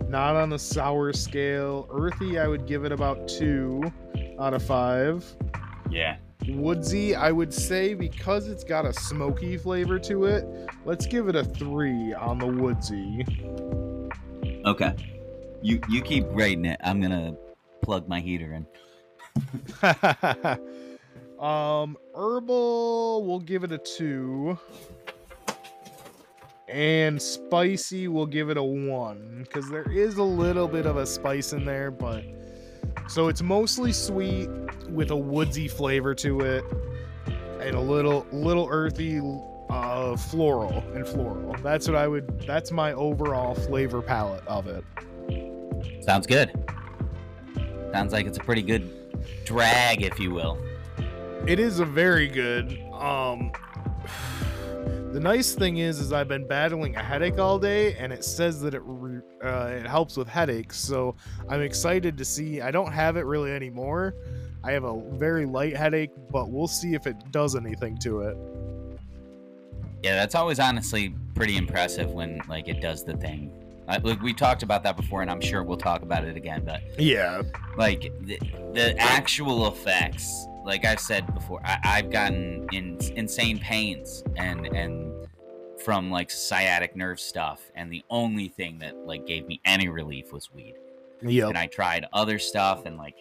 Not 0.09 0.35
on 0.35 0.49
the 0.49 0.59
sour 0.59 1.13
scale. 1.13 1.87
Earthy, 1.89 2.37
I 2.37 2.49
would 2.49 2.67
give 2.67 2.83
it 2.83 2.91
about 2.91 3.29
two 3.29 3.81
out 4.37 4.53
of 4.53 4.61
five. 4.61 5.25
Yeah. 5.89 6.17
Woodsy, 6.55 7.15
I 7.15 7.31
would 7.31 7.53
say 7.53 7.93
because 7.93 8.47
it's 8.47 8.63
got 8.63 8.85
a 8.85 8.93
smoky 8.93 9.57
flavor 9.57 9.99
to 9.99 10.25
it, 10.25 10.45
let's 10.85 11.05
give 11.05 11.27
it 11.27 11.35
a 11.35 11.43
three 11.43 12.13
on 12.13 12.37
the 12.37 12.47
woodsy. 12.47 13.25
Okay. 14.65 14.95
You 15.61 15.81
you 15.89 16.01
keep 16.01 16.25
rating 16.31 16.65
it. 16.65 16.79
I'm 16.83 17.01
gonna 17.01 17.35
plug 17.81 18.07
my 18.07 18.19
heater 18.19 18.53
in. 18.53 18.65
um, 21.39 21.97
herbal, 22.15 23.25
we'll 23.25 23.39
give 23.39 23.63
it 23.63 23.71
a 23.71 23.77
two. 23.77 24.57
And 26.67 27.19
spicy, 27.19 28.07
we'll 28.07 28.27
give 28.27 28.49
it 28.49 28.57
a 28.57 28.63
one 28.63 29.43
because 29.43 29.69
there 29.69 29.91
is 29.91 30.17
a 30.17 30.23
little 30.23 30.67
bit 30.67 30.85
of 30.85 30.97
a 30.97 31.05
spice 31.05 31.51
in 31.51 31.65
there, 31.65 31.89
but 31.89 32.23
so 33.07 33.27
it's 33.27 33.41
mostly 33.41 33.91
sweet 33.91 34.49
with 34.91 35.11
a 35.11 35.15
woodsy 35.15 35.67
flavor 35.67 36.13
to 36.15 36.41
it, 36.41 36.63
and 37.61 37.75
a 37.75 37.81
little 37.81 38.25
little 38.31 38.67
earthy, 38.69 39.21
uh, 39.69 40.15
floral 40.15 40.83
and 40.93 41.07
floral. 41.07 41.55
That's 41.61 41.87
what 41.87 41.95
I 41.95 42.07
would. 42.07 42.41
That's 42.41 42.71
my 42.71 42.93
overall 42.93 43.55
flavor 43.55 44.01
palette 44.01 44.45
of 44.47 44.67
it. 44.67 44.83
Sounds 46.03 46.25
good. 46.25 46.51
Sounds 47.91 48.13
like 48.13 48.25
it's 48.25 48.37
a 48.37 48.41
pretty 48.41 48.61
good 48.61 48.89
drag, 49.45 50.01
if 50.01 50.19
you 50.19 50.31
will. 50.31 50.57
It 51.47 51.59
is 51.59 51.79
a 51.79 51.85
very 51.85 52.27
good. 52.27 52.79
Um, 52.93 53.51
the 55.11 55.19
nice 55.19 55.53
thing 55.55 55.77
is, 55.77 55.99
is 55.99 56.13
I've 56.13 56.27
been 56.27 56.47
battling 56.47 56.95
a 56.95 57.03
headache 57.03 57.39
all 57.39 57.57
day, 57.57 57.95
and 57.95 58.13
it 58.13 58.23
says 58.23 58.61
that 58.61 58.73
it 58.73 58.81
re- 58.85 59.21
uh, 59.43 59.67
it 59.67 59.87
helps 59.87 60.17
with 60.17 60.27
headaches. 60.27 60.77
So 60.77 61.15
I'm 61.49 61.61
excited 61.61 62.17
to 62.17 62.25
see. 62.25 62.61
I 62.61 62.71
don't 62.71 62.91
have 62.91 63.17
it 63.17 63.25
really 63.25 63.51
anymore. 63.51 64.15
I 64.63 64.71
have 64.71 64.83
a 64.83 64.99
very 65.13 65.45
light 65.45 65.75
headache, 65.75 66.11
but 66.31 66.49
we'll 66.49 66.67
see 66.67 66.93
if 66.93 67.07
it 67.07 67.31
does 67.31 67.55
anything 67.55 67.97
to 67.99 68.21
it. 68.21 68.37
Yeah, 70.03 70.15
that's 70.15 70.35
always 70.35 70.59
honestly 70.59 71.15
pretty 71.35 71.57
impressive 71.57 72.11
when 72.11 72.41
like 72.47 72.67
it 72.67 72.81
does 72.81 73.03
the 73.03 73.15
thing. 73.17 73.51
Like 73.87 74.21
we 74.21 74.33
talked 74.33 74.61
about 74.61 74.83
that 74.83 74.95
before, 74.95 75.21
and 75.21 75.31
I'm 75.31 75.41
sure 75.41 75.63
we'll 75.63 75.77
talk 75.77 76.03
about 76.03 76.23
it 76.23 76.37
again. 76.37 76.63
But 76.63 76.81
Yeah, 76.99 77.41
like 77.75 78.11
the, 78.21 78.39
the 78.73 78.95
actual 78.99 79.67
effects, 79.67 80.45
like 80.63 80.85
I've 80.85 80.99
said 80.99 81.33
before, 81.33 81.59
I, 81.65 81.79
I've 81.83 82.11
gotten 82.11 82.67
in 82.71 82.99
insane 83.15 83.57
pains 83.57 84.23
and 84.35 84.67
and 84.67 85.27
from 85.83 86.11
like 86.11 86.29
sciatic 86.29 86.95
nerve 86.95 87.19
stuff, 87.19 87.71
and 87.73 87.91
the 87.91 88.03
only 88.09 88.49
thing 88.49 88.77
that 88.79 88.95
like 89.07 89.25
gave 89.25 89.47
me 89.47 89.59
any 89.65 89.87
relief 89.89 90.31
was 90.31 90.53
weed. 90.53 90.75
yep. 91.21 91.49
and 91.49 91.57
I 91.57 91.65
tried 91.67 92.05
other 92.13 92.37
stuff 92.37 92.85
and 92.85 92.95
like 92.97 93.15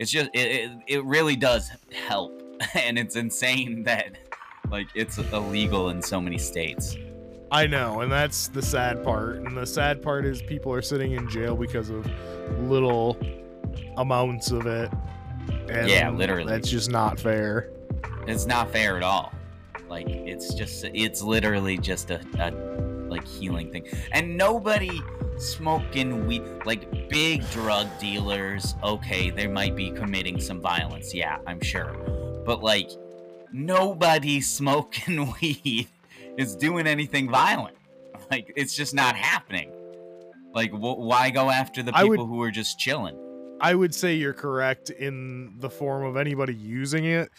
it's 0.00 0.10
just 0.10 0.30
it, 0.32 0.38
it, 0.38 0.70
it 0.86 1.04
really 1.04 1.36
does 1.36 1.70
help 1.92 2.42
and 2.74 2.98
it's 2.98 3.14
insane 3.14 3.84
that 3.84 4.16
like 4.70 4.88
it's 4.94 5.18
illegal 5.18 5.90
in 5.90 6.02
so 6.02 6.20
many 6.20 6.38
states. 6.38 6.96
I 7.52 7.66
know, 7.66 8.00
and 8.00 8.12
that's 8.12 8.46
the 8.48 8.62
sad 8.62 9.02
part. 9.02 9.38
And 9.38 9.56
the 9.56 9.66
sad 9.66 10.02
part 10.02 10.24
is 10.24 10.40
people 10.40 10.72
are 10.72 10.82
sitting 10.82 11.12
in 11.12 11.28
jail 11.28 11.56
because 11.56 11.90
of 11.90 12.08
little 12.60 13.18
amounts 13.96 14.52
of 14.52 14.66
it. 14.66 14.90
And 15.68 15.88
Yeah, 15.88 16.10
literally. 16.10 16.48
That's 16.50 16.70
just 16.70 16.90
not 16.90 17.18
fair. 17.18 17.70
It's 18.28 18.46
not 18.46 18.70
fair 18.70 18.96
at 18.96 19.02
all. 19.02 19.32
Like 19.88 20.08
it's 20.08 20.54
just 20.54 20.84
it's 20.94 21.22
literally 21.22 21.76
just 21.76 22.10
a, 22.10 22.20
a 22.38 22.52
like 23.10 23.26
healing 23.26 23.72
thing. 23.72 23.88
And 24.12 24.36
nobody 24.36 25.02
smoking 25.40 26.26
weed 26.26 26.42
like 26.64 27.08
big 27.08 27.48
drug 27.50 27.86
dealers, 27.98 28.76
okay, 28.82 29.30
they 29.30 29.46
might 29.46 29.74
be 29.74 29.90
committing 29.90 30.40
some 30.40 30.60
violence, 30.60 31.14
yeah, 31.14 31.38
I'm 31.46 31.60
sure. 31.60 31.94
But 32.44 32.62
like 32.62 32.90
nobody 33.52 34.40
smoking 34.56 35.32
weed 35.40 35.88
is 36.36 36.54
doing 36.56 36.86
anything 36.86 37.28
violent. 37.30 37.76
Like 38.30 38.52
it's 38.56 38.74
just 38.76 38.94
not 38.94 39.16
happening. 39.16 39.72
Like 40.54 40.70
wh- 40.70 40.98
why 40.98 41.30
go 41.30 41.50
after 41.50 41.82
the 41.82 41.92
I 41.94 42.04
would- 42.04 42.12
people 42.16 42.26
who 42.26 42.42
are 42.42 42.50
just 42.50 42.78
chilling? 42.78 43.16
I 43.62 43.74
would 43.74 43.94
say 43.94 44.14
you're 44.14 44.32
correct 44.32 44.88
in 44.88 45.54
the 45.58 45.68
form 45.68 46.02
of 46.04 46.16
anybody 46.16 46.54
using 46.54 47.04
it 47.04 47.30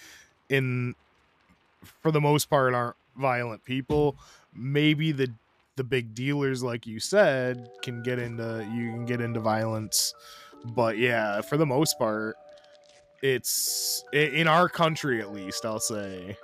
in 0.50 0.94
for 2.04 2.12
the 2.12 2.22
most 2.22 2.46
part 2.48 2.76
aren't 2.76 2.96
violent 3.18 3.66
people. 3.66 4.16
Maybe 4.54 5.12
the 5.12 5.32
the 5.78 5.84
big 5.84 6.14
dealers 6.14 6.62
like 6.64 6.86
you 6.86 7.00
said 7.00 7.70
can 7.82 8.04
get 8.04 8.20
into 8.20 8.68
you 8.74 8.92
can 8.92 9.06
get 9.06 9.22
into 9.22 9.40
violence. 9.40 10.14
But 10.76 10.98
yeah, 10.98 11.42
for 11.42 11.58
the 11.58 11.66
most 11.66 11.98
part 11.98 12.36
it's 13.24 14.04
in 14.14 14.48
our 14.48 14.68
country 14.68 15.22
at 15.22 15.32
least, 15.32 15.64
I'll 15.66 15.80
say 15.80 16.36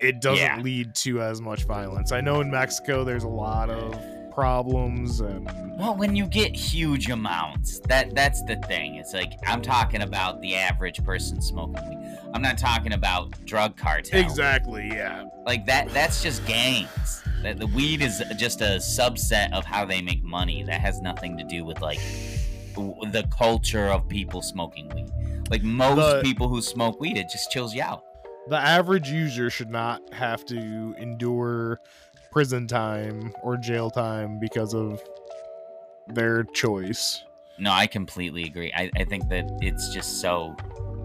it 0.00 0.20
doesn't 0.20 0.44
Yeah. 0.44 0.60
lead 0.60 0.94
to 0.96 1.22
as 1.22 1.40
much 1.40 1.64
violence. 1.64 2.12
I 2.12 2.20
know 2.20 2.40
in 2.40 2.50
Mexico 2.50 3.04
there's 3.04 3.24
a 3.24 3.28
lot 3.28 3.70
of 3.70 3.98
problems 4.32 5.20
and 5.20 5.46
Well, 5.78 5.96
when 5.96 6.14
you 6.16 6.26
get 6.26 6.54
huge 6.56 7.08
amounts, 7.08 7.80
that 7.88 8.14
that's 8.14 8.42
the 8.42 8.56
thing. 8.68 8.96
It's 8.96 9.14
like 9.14 9.32
I'm 9.46 9.62
talking 9.62 10.02
about 10.02 10.40
the 10.40 10.56
average 10.56 11.02
person 11.04 11.40
smoking 11.40 11.88
weed. 11.88 12.03
I'm 12.34 12.42
not 12.42 12.58
talking 12.58 12.92
about 12.92 13.30
drug 13.46 13.76
cartel. 13.76 14.20
Exactly, 14.20 14.88
yeah. 14.88 15.24
Like 15.46 15.64
that 15.66 15.88
that's 15.90 16.22
just 16.22 16.44
gangs. 16.46 17.22
That 17.42 17.58
the 17.58 17.66
weed 17.68 18.02
is 18.02 18.22
just 18.36 18.60
a 18.60 18.78
subset 18.80 19.52
of 19.52 19.64
how 19.64 19.84
they 19.84 20.02
make 20.02 20.22
money. 20.24 20.62
That 20.64 20.80
has 20.80 21.00
nothing 21.00 21.38
to 21.38 21.44
do 21.44 21.64
with 21.64 21.80
like 21.80 22.00
the 22.74 23.24
culture 23.30 23.86
of 23.86 24.08
people 24.08 24.42
smoking 24.42 24.88
weed. 24.94 25.10
Like 25.50 25.62
most 25.62 25.96
The- 26.16 26.22
people 26.22 26.48
who 26.48 26.60
smoke 26.60 27.00
weed, 27.00 27.16
it 27.16 27.28
just 27.30 27.50
chills 27.52 27.72
you 27.74 27.82
out. 27.82 28.02
the 28.48 28.58
average 28.58 29.08
user 29.10 29.48
should 29.48 29.70
not 29.70 30.02
have 30.12 30.44
to 30.46 30.94
endure 30.98 31.80
prison 32.32 32.66
time 32.66 33.32
or 33.42 33.56
jail 33.56 33.90
time 33.90 34.38
because 34.40 34.74
of 34.74 35.00
their 36.08 36.42
choice. 36.44 37.22
No, 37.58 37.70
I 37.72 37.86
completely 37.86 38.42
agree. 38.44 38.72
I, 38.76 38.90
I 38.96 39.04
think 39.04 39.28
that 39.28 39.44
it's 39.62 39.88
just 39.94 40.20
so 40.20 40.56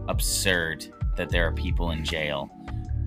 absurd 0.09 0.87
that 1.19 1.29
there 1.29 1.45
are 1.45 1.51
people 1.51 1.91
in 1.91 2.01
jail, 2.05 2.49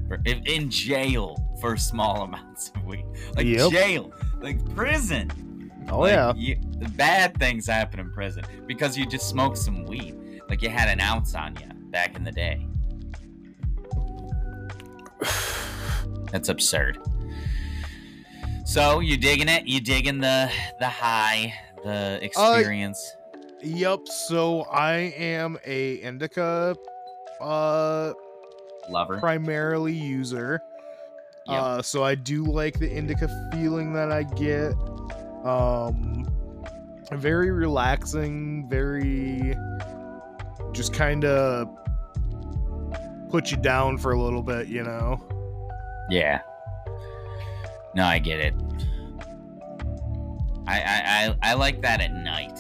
for, 0.07 0.21
in- 0.26 0.69
jail 0.71 1.35
for 1.62 1.78
small 1.78 2.23
amounts 2.28 2.71
of 2.76 2.85
weed. 2.85 3.07
Like 3.35 3.47
Yep. 3.47 3.71
jail, 3.73 4.12
like 4.40 4.62
prison. 4.75 5.71
Oh 5.88 6.00
Like, 6.00 6.12
yeah. 6.12 6.35
you, 6.37 6.57
bad 6.90 7.37
things 7.38 7.66
happen 7.66 7.99
in 8.00 8.12
prison 8.12 8.45
because 8.66 8.99
you 8.99 9.07
just 9.07 9.28
smoked 9.31 9.57
some 9.57 9.85
weed. 9.87 10.14
Like 10.50 10.61
you 10.61 10.69
had 10.69 10.88
an 10.90 11.00
ounce 11.00 11.35
on 11.35 11.57
you 11.57 11.66
back 11.90 12.14
in 12.16 12.23
the 12.23 12.31
day. 12.33 12.66
That's 16.31 16.50
absurd. 16.50 16.99
So 18.66 19.00
you 19.00 19.16
digging 19.16 19.49
it? 19.49 19.66
You 19.66 19.81
digging 19.81 20.19
the 20.21 20.50
the 20.78 20.88
high, 20.88 21.54
the 21.83 22.19
experience? 22.23 23.16
Yep. 23.62 24.09
So 24.09 24.62
I 24.62 25.14
am 25.16 25.59
a 25.64 25.95
indica 26.02 26.76
uh 27.42 28.12
Lover. 28.90 29.18
primarily 29.18 29.92
user. 29.92 30.61
Yep. 31.46 31.61
Uh 31.62 31.82
so 31.82 32.04
I 32.04 32.14
do 32.14 32.44
like 32.44 32.78
the 32.78 32.90
indica 32.90 33.28
feeling 33.52 33.92
that 33.94 34.11
I 34.12 34.22
get. 34.22 34.72
Um 35.44 36.26
very 37.12 37.50
relaxing, 37.50 38.68
very 38.68 39.54
just 40.72 40.94
kind 40.94 41.25
of 41.25 41.68
put 43.28 43.50
you 43.50 43.56
down 43.58 43.99
for 43.99 44.12
a 44.12 44.20
little 44.22 44.42
bit, 44.42 44.68
you 44.68 44.82
know. 44.82 45.20
Yeah. 46.08 46.40
No, 47.94 48.04
I 48.04 48.18
get 48.18 48.40
it. 48.40 48.54
I 50.66 50.80
I 50.80 51.02
I, 51.04 51.50
I 51.50 51.54
like 51.54 51.82
that 51.82 52.00
at 52.00 52.12
night. 52.12 52.58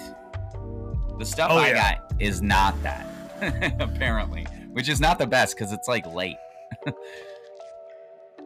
The 1.18 1.24
stuff 1.24 1.50
Oh, 1.52 1.58
I 1.58 1.68
yeah. 1.68 1.94
got 1.94 2.12
is 2.20 2.42
not 2.42 2.74
that, 2.82 3.06
apparently, 3.80 4.46
which 4.72 4.88
is 4.88 5.00
not 5.00 5.18
the 5.18 5.26
best 5.26 5.56
because 5.56 5.72
it's 5.72 5.88
like 5.88 6.06
late. 6.06 6.36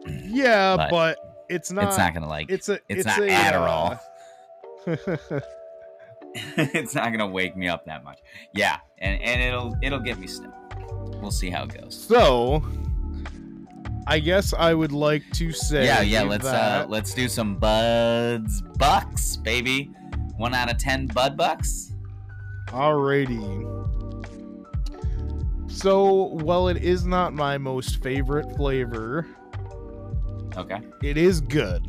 Yeah, 0.07 0.77
But 0.77 0.89
but, 0.91 1.45
it's 1.49 1.71
not 1.71 1.85
it's 1.85 1.97
not 1.97 2.13
gonna 2.13 2.29
like. 2.29 2.49
it's 2.49 2.69
a 2.69 2.73
it's 2.87 3.05
it's, 3.05 3.05
not 3.05 3.19
a, 3.19 3.27
Adderall. 3.27 3.99
uh, 4.87 5.39
it's 6.57 6.95
not 6.95 7.11
gonna 7.11 7.27
wake 7.27 7.57
me 7.57 7.67
up 7.67 7.85
that 7.85 8.03
much. 8.03 8.19
Yeah, 8.53 8.77
and 8.99 9.21
and 9.21 9.41
it'll 9.41 9.75
it'll 9.81 9.99
get 9.99 10.17
me 10.19 10.27
stoned. 10.27 10.53
We'll 11.21 11.31
see 11.31 11.49
how 11.49 11.63
it 11.63 11.81
goes. 11.81 11.95
so 11.95 12.63
I 14.05 14.19
guess 14.19 14.53
I 14.53 14.73
would 14.73 14.91
like 14.91 15.23
to 15.33 15.51
say 15.51 15.85
Yeah, 15.85 16.01
yeah. 16.01 16.23
Let's 16.23 16.45
uh 16.45 16.85
let's 16.87 17.13
do 17.13 17.27
some 17.27 17.55
buds 17.57 18.61
bucks, 18.77 19.35
baby. 19.37 19.91
One 20.37 20.53
out 20.53 20.71
of 20.71 20.77
ten 20.77 21.07
bud 21.07 21.35
bucks. 21.35 21.91
Alrighty. 22.67 23.86
So, 25.77 26.29
while 26.29 26.69
it 26.69 26.77
is 26.83 27.05
not 27.05 27.33
my 27.33 27.59
most 27.59 28.01
favorite 28.01 28.55
flavor, 28.55 29.27
Okay. 30.57 30.79
it 31.03 31.17
is 31.17 31.39
good. 31.39 31.85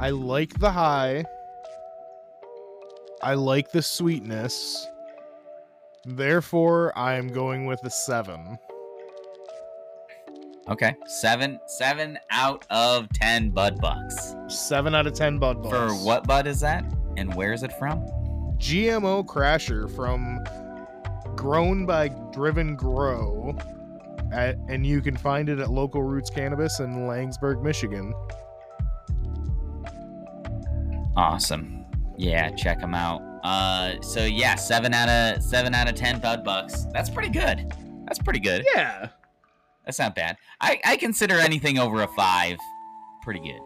I 0.00 0.10
like 0.10 0.58
the 0.58 0.70
high. 0.72 1.24
I 3.22 3.34
like 3.34 3.70
the 3.70 3.82
sweetness. 3.82 4.84
Therefore, 6.06 6.92
I 6.98 7.14
am 7.14 7.28
going 7.28 7.66
with 7.66 7.84
a 7.84 7.90
7. 7.90 8.58
Okay. 10.68 10.94
Seven 11.06 11.58
seven 11.66 12.18
out 12.30 12.66
of 12.68 13.08
ten 13.14 13.50
bud 13.50 13.80
bucks. 13.80 14.34
7 14.48 14.92
out 14.94 15.06
of 15.06 15.14
10 15.14 15.38
Bud 15.38 15.62
Bucks. 15.62 15.74
For 15.74 15.94
what 16.04 16.26
bud 16.26 16.46
is 16.46 16.60
that? 16.60 16.84
And 17.16 17.32
where 17.34 17.52
is 17.52 17.62
it 17.62 17.72
from? 17.78 18.00
GMO 18.58 19.24
Crasher 19.24 19.88
from 19.96 20.40
Grown 21.38 21.86
by 21.86 22.08
Driven 22.32 22.74
Grow. 22.74 23.56
At, 24.32 24.56
and 24.68 24.84
you 24.84 25.00
can 25.00 25.16
find 25.16 25.48
it 25.48 25.60
at 25.60 25.70
Local 25.70 26.02
Roots 26.02 26.30
Cannabis 26.30 26.80
in 26.80 27.06
Laingsburg, 27.06 27.62
Michigan. 27.62 28.12
Awesome. 31.16 31.84
Yeah, 32.16 32.50
check 32.50 32.80
them 32.80 32.92
out. 32.92 33.22
Uh, 33.44 34.00
so 34.02 34.24
yeah, 34.24 34.56
seven 34.56 34.92
out 34.92 35.08
of 35.08 35.40
seven 35.42 35.74
out 35.74 35.88
of 35.88 35.94
ten 35.94 36.20
bud 36.20 36.44
bucks. 36.44 36.86
That's 36.92 37.08
pretty 37.08 37.30
good. 37.30 37.72
That's 38.06 38.18
pretty 38.18 38.40
good. 38.40 38.66
Yeah. 38.74 39.08
That's 39.84 40.00
not 40.00 40.16
bad. 40.16 40.36
I 40.60 40.80
I 40.84 40.96
consider 40.96 41.34
anything 41.34 41.78
over 41.78 42.02
a 42.02 42.08
five 42.08 42.58
pretty 43.22 43.40
good. 43.40 43.60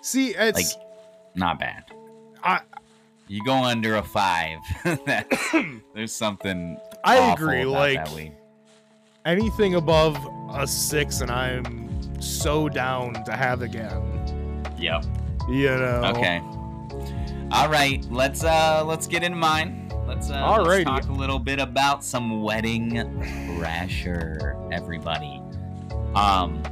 See, 0.00 0.28
it's 0.30 0.76
Like, 0.76 0.86
not 1.34 1.58
bad. 1.58 1.84
I 2.42 2.60
You 3.26 3.42
go 3.44 3.54
under 3.54 3.96
a 3.96 4.02
five. 4.02 4.58
there's 5.94 6.12
something. 6.12 6.78
I 7.04 7.32
agree. 7.32 7.64
Like 7.64 8.06
anything 9.24 9.76
above 9.76 10.16
a 10.52 10.66
six, 10.66 11.20
and 11.20 11.30
I'm 11.30 12.20
so 12.20 12.68
down 12.68 13.24
to 13.24 13.32
have 13.32 13.62
again. 13.62 14.62
Yep. 14.78 15.04
You 15.48 15.68
know. 15.68 16.12
Okay. 16.16 16.40
All 17.50 17.68
right. 17.68 18.04
Let's 18.10 18.44
uh 18.44 18.84
let's 18.84 19.06
get 19.06 19.22
into 19.22 19.38
mine. 19.38 19.90
Let's 20.06 20.30
uh 20.30 20.62
let's 20.62 20.84
talk 20.84 21.08
a 21.08 21.12
little 21.12 21.38
bit 21.38 21.58
about 21.58 22.04
some 22.04 22.42
wedding 22.42 22.92
crasher, 23.58 24.70
everybody. 24.72 25.40
Um, 26.14 26.62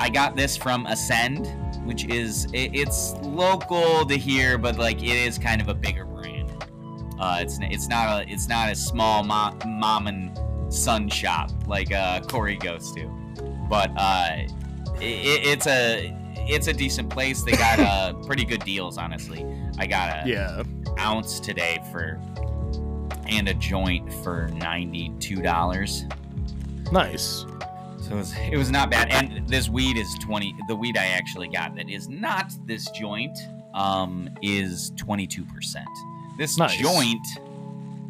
I 0.00 0.08
got 0.08 0.34
this 0.34 0.56
from 0.56 0.86
Ascend, 0.86 1.46
which 1.86 2.06
is 2.06 2.46
it, 2.54 2.70
it's 2.74 3.12
local 3.22 4.04
to 4.06 4.16
here, 4.16 4.56
but 4.56 4.78
like 4.78 5.02
it 5.02 5.08
is 5.16 5.36
kind 5.38 5.60
of 5.60 5.68
a 5.68 5.74
bigger 5.74 6.04
brand. 6.06 6.50
Uh, 7.20 7.38
it's 7.40 7.58
it's 7.60 7.86
not 7.86 8.22
a 8.26 8.32
it's 8.32 8.48
not 8.48 8.70
a 8.70 8.74
small 8.74 9.22
mom, 9.22 9.58
mom 9.66 10.06
and 10.06 10.38
son 10.72 11.08
shop 11.08 11.50
like 11.66 11.92
uh 11.92 12.20
Corey 12.22 12.56
goes 12.56 12.92
to, 12.92 13.06
but 13.68 13.90
uh, 13.96 14.36
it, 15.00 15.02
it's 15.02 15.66
a 15.66 16.16
it's 16.48 16.66
a 16.68 16.72
decent 16.72 17.10
place. 17.10 17.42
They 17.42 17.52
got 17.52 17.78
uh 17.78 18.14
pretty 18.26 18.46
good 18.46 18.64
deals, 18.64 18.96
honestly. 18.96 19.44
I 19.78 19.86
got 19.86 20.24
a 20.24 20.28
Yeah. 20.28 20.62
ounce 20.98 21.40
today 21.40 21.78
for 21.92 22.18
and 23.28 23.48
a 23.48 23.54
joint 23.54 24.10
for 24.24 24.48
ninety 24.54 25.12
two 25.20 25.42
dollars. 25.42 26.06
Nice. 26.90 27.44
So 28.10 28.16
it 28.16 28.18
was, 28.18 28.34
it 28.50 28.56
was 28.56 28.70
not 28.72 28.90
bad. 28.90 29.08
And 29.12 29.48
this 29.48 29.68
weed 29.68 29.96
is 29.96 30.12
20. 30.20 30.56
The 30.66 30.74
weed 30.74 30.96
I 30.96 31.06
actually 31.06 31.46
got 31.46 31.76
that 31.76 31.88
is 31.88 32.08
not 32.08 32.52
this 32.66 32.90
joint 32.90 33.38
um, 33.72 34.28
is 34.42 34.90
22%. 34.96 35.46
This 36.36 36.58
Nice. 36.58 36.76
joint, 36.76 37.24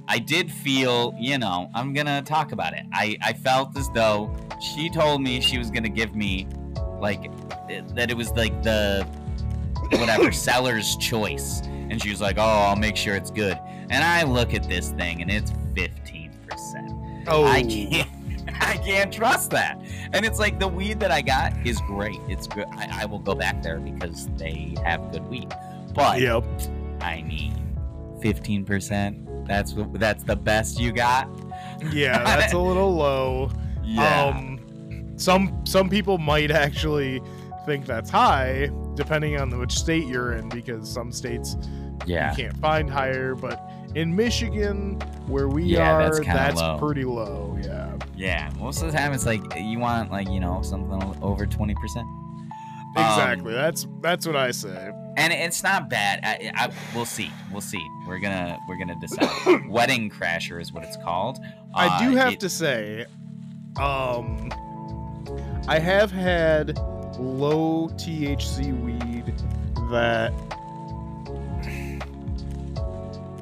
I 0.09 0.19
did 0.19 0.51
feel, 0.51 1.15
you 1.19 1.37
know, 1.37 1.69
I'm 1.75 1.93
going 1.93 2.07
to 2.07 2.23
talk 2.23 2.53
about 2.53 2.73
it. 2.73 2.87
I, 2.95 3.19
I 3.21 3.35
felt 3.35 3.77
as 3.77 3.91
though 3.91 4.35
she 4.75 4.89
told 4.89 5.21
me 5.21 5.39
she 5.39 5.59
was 5.59 5.71
going 5.71 5.83
to 5.83 5.91
give 5.91 6.17
me, 6.17 6.49
like, 6.99 7.31
that 7.95 8.11
it 8.11 8.17
was 8.17 8.31
like 8.31 8.63
the, 8.63 9.07
whatever, 9.99 10.33
seller's 10.33 10.97
choice. 10.97 11.61
And 11.67 12.01
she 12.01 12.09
was 12.09 12.23
like, 12.23 12.39
oh, 12.39 12.43
I'll 12.43 12.75
make 12.75 12.97
sure 12.97 13.17
it's 13.17 13.31
good. 13.31 13.59
And 13.91 14.03
I 14.03 14.23
look 14.23 14.55
at 14.55 14.67
this 14.67 14.93
thing 14.93 15.21
and 15.21 15.31
it's 15.31 15.51
15%. 15.75 17.25
Oh. 17.27 17.45
I 17.45 17.63
can't. 17.65 18.09
I 18.61 18.77
can't 18.79 19.13
trust 19.13 19.51
that. 19.51 19.81
And 20.13 20.25
it's 20.25 20.39
like 20.39 20.59
the 20.59 20.69
weed 20.69 21.01
that 21.01 21.11
I 21.11 21.23
got 21.23 21.55
is 21.67 21.81
great. 21.83 22.21
It's 22.29 22.47
good. 22.47 22.67
I, 22.73 23.03
I 23.03 23.05
will 23.07 23.19
go 23.19 23.35
back 23.35 23.63
there 23.63 23.79
because 23.79 24.29
they 24.37 24.75
have 24.85 25.13
good 25.13 25.27
weed. 25.29 25.53
But 25.95 26.21
Yep. 26.21 26.45
I 27.01 27.23
mean, 27.23 27.77
fifteen 28.21 28.65
percent. 28.65 29.47
That's. 29.47 29.75
That's 29.93 30.23
the 30.23 30.37
best 30.37 30.79
you 30.79 30.93
got. 30.93 31.29
Yeah, 31.93 32.23
that's 32.23 32.53
a 32.53 32.59
little 32.61 32.95
low. 32.95 33.51
Um, 33.99 35.15
some 35.17 35.65
some 35.65 35.89
people 35.89 36.19
might 36.19 36.51
actually 36.51 37.23
think 37.67 37.87
that's 37.87 38.11
high, 38.11 38.71
depending 38.95 39.41
on 39.41 39.57
which 39.59 39.73
state 39.73 40.07
you're 40.07 40.35
in, 40.35 40.49
because 40.49 40.91
some 40.91 41.13
states 41.13 41.57
yeah. 42.07 42.31
you 42.31 42.45
can't 42.45 42.57
find 42.59 42.89
higher. 42.89 43.35
But 43.35 43.61
in 43.95 44.15
Michigan, 44.15 45.01
where 45.27 45.49
we 45.49 45.65
Yeah, 45.65 45.93
are, 45.95 46.03
that's 46.15 46.27
that's, 46.27 46.61
low. 46.61 46.79
pretty 46.79 47.05
low. 47.05 47.59
Yeah, 47.63 47.97
Yeah. 48.17 48.51
Most 48.59 48.83
of 48.83 48.91
the 48.91 48.97
time, 48.97 49.13
it's 49.13 49.27
like 49.27 49.41
you 49.59 49.79
want 49.79 50.11
like 50.11 50.29
you 50.29 50.41
know 50.41 50.63
something 50.63 51.03
over 51.23 51.47
twenty 51.47 51.75
percent. 51.75 52.07
exactly. 52.97 53.55
Um, 53.55 53.61
that's 53.63 53.87
that's 54.01 54.27
what 54.27 54.37
I 54.37 54.51
say. 54.53 54.93
and 55.17 55.33
it's 55.33 55.63
not 55.63 55.89
bad. 55.91 56.21
I, 56.23 56.51
I, 56.55 56.71
we'll 56.95 57.05
see. 57.05 57.31
We'll 57.53 57.61
see. 57.61 57.85
We're 58.07 58.19
gonna 58.21 58.59
we're 58.69 58.79
gonna 58.79 58.99
decide. 59.01 59.67
Wedding 59.69 60.11
Crasher 60.11 60.61
is 60.61 60.73
what 60.73 60.85
it's 60.85 60.97
called. 60.99 61.39
I 61.75 62.03
do 62.05 62.13
Uh, 62.17 62.21
have 62.23 62.33
it- 62.35 62.41
to 62.41 62.49
say, 62.49 63.07
um, 63.77 64.51
I 65.69 65.79
have 65.79 66.11
had 66.11 66.79
low 67.19 67.89
THC 67.95 68.73
weed 68.83 69.35
that 69.91 70.33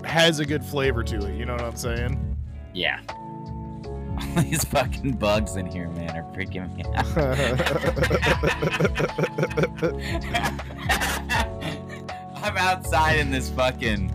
has 0.09 0.41
a 0.41 0.45
good 0.45 0.65
flavor 0.65 1.03
to 1.05 1.17
it. 1.27 1.37
You 1.37 1.45
know 1.47 1.55
what 1.55 1.65
I'm 1.65 1.77
saying? 1.77 2.37
Yeah. 2.75 3.01
All 4.37 4.43
These 4.43 4.65
fucking 4.65 5.13
bugs 5.13 5.57
in 5.57 5.67
here, 5.67 5.89
man, 5.91 6.17
are 6.17 6.25
freaking 6.35 6.75
me 6.75 6.85
out. 6.95 7.07
I'm 12.43 12.57
outside 12.57 13.19
in 13.19 13.31
this 13.31 13.51
fucking 13.51 14.15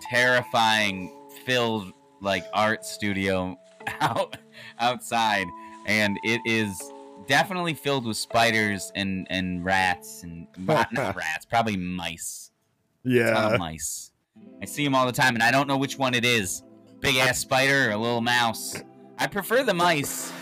terrifying 0.00 1.12
filled 1.44 1.92
like 2.20 2.44
art 2.52 2.84
studio 2.84 3.58
out 4.00 4.36
outside 4.78 5.46
and 5.86 6.18
it 6.24 6.40
is 6.46 6.92
definitely 7.26 7.74
filled 7.74 8.06
with 8.06 8.16
spiders 8.16 8.92
and 8.94 9.26
and 9.30 9.64
rats 9.64 10.22
and 10.22 10.46
not, 10.58 10.92
not 10.92 11.16
rats 11.16 11.44
probably 11.44 11.76
mice 11.76 12.50
yeah. 13.02 13.52
of 13.52 13.58
mice 13.58 14.10
i 14.64 14.66
see 14.66 14.82
them 14.82 14.94
all 14.94 15.04
the 15.04 15.12
time 15.12 15.34
and 15.34 15.42
i 15.42 15.50
don't 15.50 15.68
know 15.68 15.76
which 15.76 15.98
one 15.98 16.14
it 16.14 16.24
is 16.24 16.62
big 17.00 17.16
ass 17.16 17.38
spider 17.38 17.90
or 17.90 17.90
a 17.90 17.96
little 17.98 18.22
mouse 18.22 18.82
i 19.18 19.26
prefer 19.26 19.62
the 19.62 19.74
mice 19.74 20.32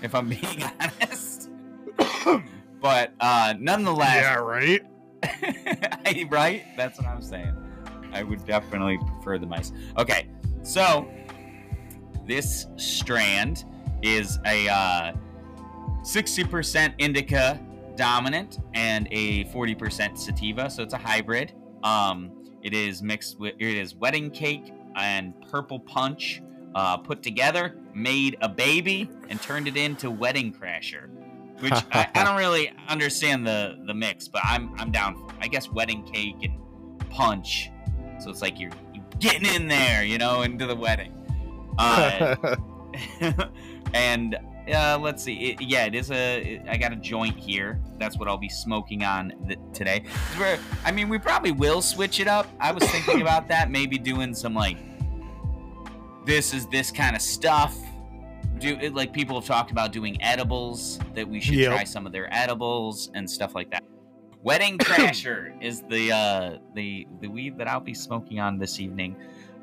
if 0.00 0.14
i'm 0.14 0.28
being 0.36 0.62
honest 0.80 1.50
but 2.80 3.12
uh 3.18 3.54
nonetheless 3.58 4.22
Yeah, 4.22 4.34
right? 4.36 4.82
right? 6.30 6.64
That's 6.76 6.98
what 6.98 7.08
I'm 7.08 7.20
saying. 7.20 7.52
I 8.12 8.22
would 8.22 8.44
definitely 8.46 8.98
prefer 8.98 9.38
the 9.38 9.46
mice. 9.46 9.72
Okay, 9.98 10.28
so 10.62 11.10
this 12.24 12.66
strand 12.76 13.64
is 14.02 14.38
a 14.46 14.68
uh, 14.68 15.12
60% 16.02 16.94
indica 16.98 17.60
dominant 17.96 18.58
and 18.74 19.08
a 19.10 19.44
40% 19.46 20.16
sativa, 20.16 20.70
so 20.70 20.82
it's 20.82 20.94
a 20.94 20.98
hybrid. 20.98 21.52
Um, 21.82 22.30
it 22.62 22.74
is 22.74 23.02
mixed 23.02 23.38
with 23.38 23.54
it 23.58 23.76
is 23.76 23.94
wedding 23.94 24.30
cake 24.30 24.72
and 24.96 25.34
purple 25.50 25.78
punch 25.78 26.42
uh, 26.74 26.96
put 26.96 27.22
together, 27.22 27.76
made 27.94 28.36
a 28.40 28.48
baby, 28.48 29.10
and 29.28 29.40
turned 29.40 29.68
it 29.68 29.76
into 29.76 30.10
wedding 30.10 30.52
crasher. 30.52 31.08
Which 31.60 31.72
I, 31.72 32.08
I 32.14 32.24
don't 32.24 32.36
really 32.38 32.72
understand 32.88 33.46
the 33.46 33.78
the 33.86 33.94
mix, 33.94 34.28
but 34.28 34.42
I'm 34.44 34.72
I'm 34.78 34.92
down 34.92 35.14
for. 35.16 35.26
It. 35.26 35.36
I 35.40 35.48
guess 35.48 35.70
wedding 35.70 36.04
cake 36.04 36.36
and 36.42 37.10
punch, 37.10 37.70
so 38.20 38.30
it's 38.30 38.42
like 38.42 38.60
you're, 38.60 38.70
you're 38.94 39.04
getting 39.18 39.46
in 39.46 39.68
there, 39.68 40.04
you 40.04 40.18
know, 40.18 40.42
into 40.42 40.66
the 40.66 40.76
wedding. 40.76 41.12
Uh, 41.78 42.36
and 43.94 44.38
uh, 44.72 44.98
let's 45.00 45.22
see, 45.22 45.50
it, 45.50 45.60
yeah, 45.60 45.84
it 45.86 45.94
is 45.94 46.10
a. 46.10 46.40
It, 46.54 46.62
I 46.68 46.76
got 46.76 46.92
a 46.92 46.96
joint 46.96 47.36
here. 47.38 47.80
That's 47.98 48.18
what 48.18 48.28
I'll 48.28 48.36
be 48.38 48.48
smoking 48.48 49.04
on 49.04 49.32
th- 49.46 49.58
today. 49.72 50.02
I 50.84 50.92
mean, 50.92 51.08
we 51.08 51.18
probably 51.18 51.52
will 51.52 51.82
switch 51.82 52.20
it 52.20 52.28
up. 52.28 52.46
I 52.60 52.72
was 52.72 52.82
thinking 52.90 53.22
about 53.22 53.48
that, 53.48 53.70
maybe 53.70 53.98
doing 53.98 54.34
some 54.34 54.54
like 54.54 54.76
this 56.24 56.52
is 56.52 56.66
this 56.68 56.90
kind 56.90 57.16
of 57.16 57.22
stuff. 57.22 57.76
Do 58.58 58.76
it 58.80 58.94
like 58.94 59.12
people 59.12 59.38
have 59.38 59.46
talked 59.46 59.70
about 59.70 59.92
doing 59.92 60.20
edibles 60.22 60.98
that 61.14 61.26
we 61.28 61.40
should 61.40 61.54
Yep. 61.54 61.72
try 61.72 61.84
some 61.84 62.06
of 62.06 62.12
their 62.12 62.32
edibles 62.34 63.10
and 63.14 63.28
stuff 63.30 63.54
like 63.54 63.70
that. 63.70 63.84
Wedding 64.42 64.78
Crasher 64.78 65.52
is 65.62 65.82
the 65.88 66.12
uh, 66.12 66.58
the 66.74 67.06
the 67.20 67.28
weed 67.28 67.56
that 67.58 67.68
I'll 67.68 67.80
be 67.80 67.94
smoking 67.94 68.40
on 68.40 68.58
this 68.58 68.80
evening. 68.80 69.16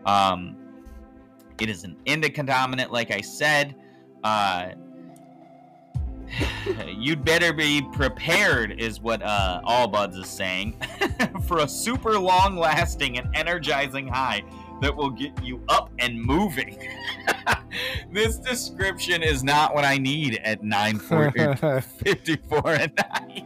Um, 0.05 0.55
it 1.59 1.69
is 1.69 1.83
an 1.83 1.97
indica 2.05 2.43
dominant, 2.43 2.91
like 2.91 3.11
I 3.11 3.21
said. 3.21 3.75
Uh, 4.23 4.71
you'd 6.87 7.23
better 7.23 7.53
be 7.53 7.81
prepared, 7.93 8.79
is 8.79 8.99
what 8.99 9.21
uh, 9.21 9.61
All 9.63 9.87
Buds 9.87 10.17
is 10.17 10.27
saying, 10.27 10.75
for 11.47 11.59
a 11.59 11.67
super 11.67 12.19
long 12.19 12.57
lasting 12.57 13.17
and 13.17 13.35
energizing 13.35 14.07
high 14.07 14.43
that 14.81 14.95
will 14.95 15.09
get 15.09 15.31
you 15.43 15.63
up 15.69 15.89
and 15.99 16.21
moving. 16.21 16.77
this 18.11 18.37
description 18.37 19.23
is 19.23 19.43
not 19.43 19.73
what 19.73 19.85
I 19.85 19.97
need 19.97 20.39
at 20.43 20.61
9:40 20.61 21.83
54 21.83 22.69
at 22.69 22.97
night. 22.97 23.45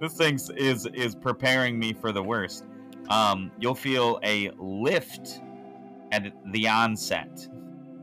This 0.00 0.14
thing 0.14 0.38
is 0.56 0.86
is 0.86 1.14
preparing 1.14 1.78
me 1.78 1.92
for 1.92 2.12
the 2.12 2.22
worst. 2.22 2.64
Um, 3.08 3.50
you'll 3.58 3.74
feel 3.74 4.20
a 4.22 4.50
lift 4.58 5.40
at 6.12 6.32
the 6.52 6.68
onset, 6.68 7.48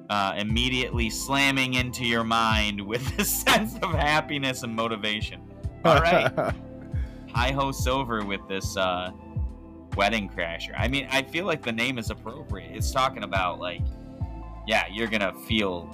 uh, 0.10 0.34
immediately 0.38 1.10
slamming 1.10 1.76
into 1.76 2.06
your 2.06 2.24
mind 2.24 2.82
with 2.82 3.20
a 3.20 3.26
sense 3.26 3.76
of 3.82 3.92
happiness 3.92 4.64
and 4.64 4.76
motivation. 4.76 5.42
All 5.86 6.00
right, 6.00 6.32
high 7.34 7.52
hosts 7.52 7.88
over 7.88 8.24
with 8.24 8.42
this 8.48 8.78
uh, 8.78 9.12
wedding 9.96 10.30
crasher. 10.30 10.74
I 10.78 10.88
mean, 10.88 11.08
I 11.12 11.24
feel 11.24 11.46
like 11.46 11.62
the 11.62 11.72
name 11.72 11.98
is 11.98 12.10
appropriate. 12.10 12.72
It's 12.76 12.92
talking 12.92 13.24
about 13.24 13.60
like, 13.60 13.82
yeah, 14.66 14.86
you're 14.92 15.08
gonna 15.08 15.34
feel 15.48 15.90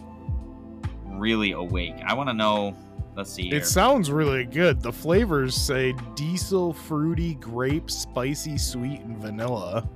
really 1.06 1.52
awake. 1.52 1.96
I 2.06 2.14
want 2.14 2.30
to 2.30 2.34
know. 2.34 2.76
Let's 3.16 3.32
see 3.32 3.50
here. 3.50 3.58
It 3.58 3.68
sounds 3.68 4.10
really 4.10 4.44
good. 4.44 4.82
The 4.82 4.92
flavors 4.92 5.54
say 5.56 5.94
diesel, 6.16 6.74
fruity, 6.74 7.36
grape, 7.36 7.92
spicy, 7.92 8.58
sweet, 8.58 9.02
and 9.02 9.20
vanilla. 9.20 9.88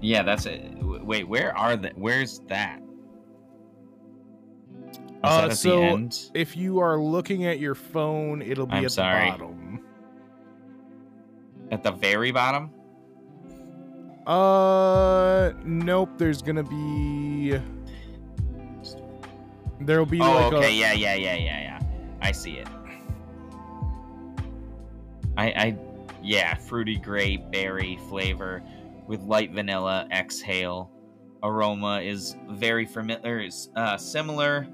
Yeah, 0.00 0.22
that's 0.22 0.46
it. 0.46 0.72
Wait, 0.80 1.26
where 1.26 1.56
are 1.58 1.76
the? 1.76 1.90
Where's 1.96 2.38
that? 2.48 2.80
Uh, 5.28 5.50
so-? 5.50 6.08
If 6.34 6.56
you 6.56 6.78
are 6.80 6.98
looking 6.98 7.44
at 7.46 7.58
your 7.58 7.74
phone, 7.74 8.42
it'll 8.42 8.66
be 8.66 8.76
I'm 8.76 8.84
at 8.86 8.92
sorry. 8.92 9.30
the 9.30 9.38
bottom. 9.38 9.84
At 11.70 11.82
the 11.82 11.90
very 11.92 12.30
bottom? 12.32 12.70
Uh, 14.26 15.52
nope. 15.64 16.10
There's 16.18 16.42
gonna 16.42 16.62
be. 16.62 17.58
There'll 19.80 20.06
be 20.06 20.20
Oh, 20.20 20.24
like 20.34 20.52
okay. 20.52 20.68
a. 20.68 20.70
Yeah, 20.80 20.92
yeah, 20.92 21.14
yeah, 21.14 21.34
yeah, 21.36 21.60
yeah. 21.60 21.80
I 22.20 22.32
see 22.32 22.54
it. 22.58 22.68
I, 25.36 25.46
I, 25.46 25.78
yeah, 26.22 26.54
fruity 26.54 26.96
grape 26.96 27.50
berry 27.52 27.96
flavor 28.08 28.62
with 29.06 29.22
light 29.22 29.52
vanilla 29.52 30.08
exhale. 30.10 30.90
Aroma 31.44 32.00
is 32.00 32.34
very 32.50 32.84
familiar, 32.84 33.38
is 33.38 33.68
uh, 33.76 33.96
similar, 33.96 34.66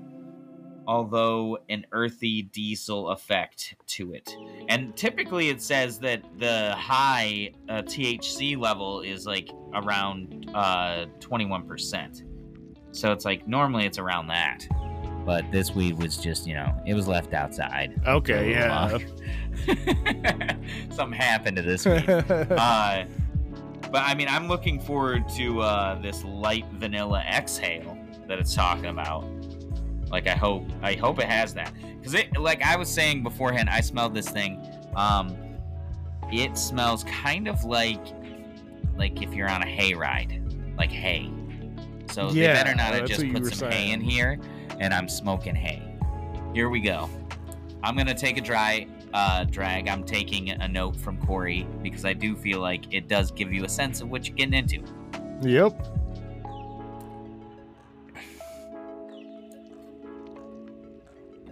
although 0.86 1.58
an 1.68 1.86
earthy 1.92 2.42
diesel 2.42 3.10
effect 3.10 3.74
to 3.86 4.12
it. 4.12 4.36
And 4.68 4.96
typically, 4.96 5.48
it 5.48 5.62
says 5.62 5.98
that 6.00 6.22
the 6.38 6.74
high 6.76 7.52
uh, 7.68 7.82
THC 7.82 8.58
level 8.58 9.00
is 9.00 9.26
like 9.26 9.50
around 9.74 10.50
uh, 10.54 11.06
21%. 11.20 12.24
So 12.92 13.12
it's 13.12 13.24
like 13.24 13.46
normally 13.48 13.86
it's 13.86 13.98
around 13.98 14.28
that. 14.28 14.66
But 15.24 15.50
this 15.50 15.74
weed 15.74 15.98
was 15.98 16.18
just, 16.18 16.46
you 16.46 16.54
know, 16.54 16.74
it 16.86 16.94
was 16.94 17.08
left 17.08 17.32
outside. 17.32 17.98
Okay, 18.06 18.50
yeah. 18.50 18.98
Something 20.90 21.18
happened 21.18 21.56
to 21.56 21.62
this 21.62 21.86
weed. 21.86 22.08
uh, 22.08 23.04
but 23.90 24.02
I 24.02 24.14
mean, 24.14 24.28
I'm 24.28 24.48
looking 24.48 24.78
forward 24.80 25.28
to 25.30 25.60
uh, 25.60 26.00
this 26.02 26.24
light 26.24 26.66
vanilla 26.72 27.20
exhale 27.20 27.96
that 28.28 28.38
it's 28.38 28.54
talking 28.54 28.86
about. 28.86 29.24
Like, 30.14 30.28
I 30.28 30.36
hope, 30.36 30.62
I 30.80 30.94
hope 30.94 31.18
it 31.18 31.24
has 31.24 31.54
that 31.54 31.72
because 31.98 32.14
it, 32.14 32.38
like 32.38 32.62
I 32.62 32.76
was 32.76 32.88
saying 32.88 33.24
beforehand, 33.24 33.68
I 33.68 33.80
smelled 33.80 34.14
this 34.14 34.28
thing. 34.28 34.64
Um, 34.94 35.36
it 36.30 36.56
smells 36.56 37.02
kind 37.02 37.48
of 37.48 37.64
like, 37.64 38.00
like 38.96 39.22
if 39.22 39.34
you're 39.34 39.50
on 39.50 39.64
a 39.64 39.66
hay 39.66 39.92
ride, 39.92 40.40
like 40.78 40.92
hay. 40.92 41.32
So 42.12 42.30
they 42.30 42.42
Yeah, 42.42 42.52
better 42.52 42.76
not 42.76 42.94
have 42.94 43.08
just 43.08 43.28
put 43.32 43.44
some 43.52 43.72
hay 43.72 43.90
in 43.90 44.00
here, 44.00 44.38
and 44.78 44.94
I'm 44.94 45.08
smoking 45.08 45.56
hay. 45.56 45.82
Here 46.54 46.68
we 46.68 46.78
go. 46.78 47.10
I'm 47.82 47.96
gonna 47.96 48.14
take 48.14 48.38
a 48.38 48.40
dry 48.40 48.86
uh, 49.14 49.42
drag. 49.42 49.88
I'm 49.88 50.04
taking 50.04 50.50
a 50.50 50.68
note 50.68 50.94
from 50.94 51.18
Corey 51.26 51.66
because 51.82 52.04
I 52.04 52.12
do 52.12 52.36
feel 52.36 52.60
like 52.60 52.84
it 52.94 53.08
does 53.08 53.32
give 53.32 53.52
you 53.52 53.64
a 53.64 53.68
sense 53.68 54.00
of 54.00 54.10
what 54.10 54.28
you're 54.28 54.36
getting 54.36 54.54
into. 54.54 54.80
yep. 55.42 55.74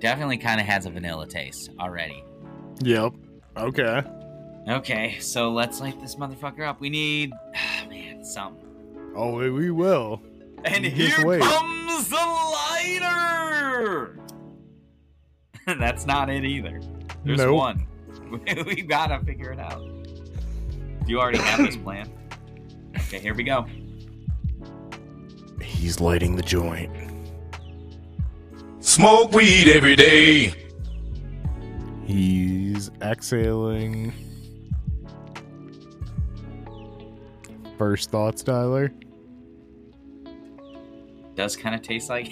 Definitely 0.03 0.39
kind 0.39 0.61
of 0.61 0.67
has 0.67 0.85
a 0.85 0.91
vanilla 0.91 1.29
taste 1.29 1.71
already. 1.79 2.25
Yep. 2.83 3.13
Okay. 3.57 4.03
Okay, 4.69 5.19
so 5.21 5.53
let's 5.53 5.81
light 5.81 6.01
this 6.01 6.17
motherfucker 6.17 6.67
up. 6.69 6.81
We 6.81 6.91
need, 6.91 7.31
ah, 7.57 7.87
man, 7.89 8.25
something. 8.25 8.67
Oh, 9.15 9.37
we- 9.37 9.51
we 9.51 9.71
will. 9.71 10.21
And 10.65 10.85
Just 10.85 10.97
here 10.97 11.25
wait. 11.27 11.41
comes 11.41 12.09
the 12.09 12.17
lighter. 12.17 14.19
That's 15.79 16.05
not 16.05 16.29
it 16.31 16.45
either. 16.45 16.81
There's 17.25 17.39
Nope. 17.39 17.57
one. 17.57 17.87
we 18.67 18.83
gotta 18.83 19.25
figure 19.25 19.53
it 19.53 19.61
out. 19.61 19.85
Do 21.05 21.13
you 21.13 21.21
already 21.21 21.39
have 21.39 21.61
this 21.61 21.77
plan? 21.85 22.11
Okay, 22.97 23.21
here 23.21 23.35
we 23.35 23.45
go. 23.45 23.67
He's 25.61 26.01
lighting 26.01 26.35
the 26.35 26.43
joint. 26.43 26.91
Smoke 28.93 29.33
weed 29.33 29.69
every 29.69 29.97
day. 29.97 30.53
He's 32.05 32.91
exhaling. 33.01 34.13
First 37.79 38.11
thoughts, 38.11 38.43
Tyler? 38.43 38.93
Does 41.35 41.57
kind 41.57 41.75
of 41.75 41.81
taste 41.81 42.11
like 42.11 42.27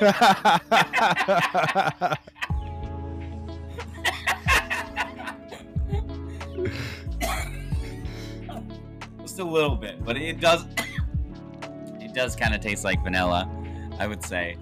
Just 9.20 9.38
a 9.38 9.44
little 9.44 9.76
bit, 9.76 10.02
but 10.02 10.16
it 10.16 10.40
does. 10.40 10.64
It 12.00 12.14
does 12.14 12.34
kind 12.36 12.54
of 12.54 12.60
taste 12.60 12.84
like 12.84 13.02
vanilla, 13.02 13.48
I 13.98 14.06
would 14.06 14.24
say. 14.24 14.56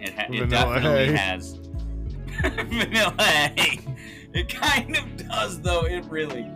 It, 0.00 0.14
ha- 0.14 0.26
it 0.30 0.48
definitely 0.50 1.06
hay. 1.06 1.12
has 1.16 1.52
vanilla 2.42 3.14
hay. 3.22 3.80
It 4.34 4.48
kind 4.48 4.96
of 4.96 5.28
does, 5.28 5.60
though. 5.62 5.84
It 5.86 6.04
really, 6.06 6.46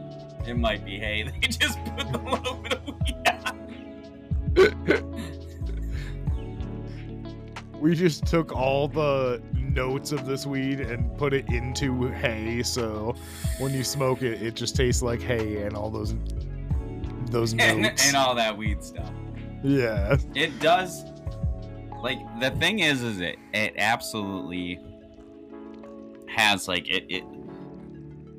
it 0.46 0.56
might 0.58 0.84
be 0.84 0.98
hay. 0.98 1.22
They 1.40 1.48
just 1.48 1.78
put 1.96 2.06
a 2.06 2.18
little 2.18 2.54
bit 2.56 2.72
of 2.74 2.86
weed 2.86 3.26
on. 3.46 5.30
we 7.80 7.94
just 7.94 8.26
took 8.26 8.52
all 8.52 8.88
the 8.88 9.40
notes 9.54 10.12
of 10.12 10.26
this 10.26 10.46
weed 10.46 10.80
and 10.80 11.16
put 11.16 11.32
it 11.32 11.48
into 11.48 12.08
hay, 12.08 12.62
so 12.62 13.14
when 13.58 13.72
you 13.72 13.82
smoke 13.84 14.22
it, 14.22 14.42
it 14.42 14.54
just 14.54 14.76
tastes 14.76 15.02
like 15.02 15.22
hay 15.22 15.62
and 15.62 15.74
all 15.76 15.90
those 15.90 16.14
those 17.30 17.52
and, 17.58 17.82
notes. 17.82 18.06
and 18.06 18.16
all 18.16 18.34
that 18.34 18.56
weed 18.56 18.82
stuff. 18.82 19.10
yeah. 19.62 20.16
It 20.34 20.58
does. 20.60 21.04
Like 22.02 22.18
the 22.40 22.50
thing 22.52 22.78
is, 22.78 23.02
is 23.02 23.20
it 23.20 23.36
it 23.52 23.74
absolutely 23.76 24.80
has 26.28 26.68
like 26.68 26.88
it 26.88 27.04
it 27.08 27.24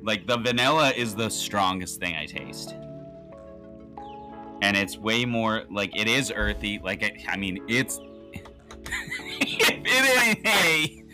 like 0.02 0.26
the 0.26 0.36
vanilla 0.36 0.90
is 0.90 1.14
the 1.14 1.28
strongest 1.28 2.00
thing 2.00 2.16
I 2.16 2.26
taste, 2.26 2.74
and 4.62 4.76
it's 4.76 4.98
way 4.98 5.24
more 5.24 5.62
like 5.70 5.96
it 5.98 6.08
is 6.08 6.32
earthy. 6.34 6.80
Like 6.82 7.02
it, 7.02 7.22
I 7.28 7.36
mean, 7.36 7.64
it's 7.68 7.98
if 8.84 9.70
it 9.70 10.26
ain't 10.26 10.46
hay, 10.46 11.04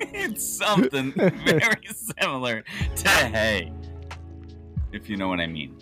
it's 0.12 0.44
something 0.44 1.12
very 1.44 1.86
similar 1.86 2.64
to 2.96 3.08
hay, 3.08 3.72
if 4.92 5.08
you 5.08 5.16
know 5.16 5.28
what 5.28 5.38
I 5.38 5.46
mean. 5.46 5.78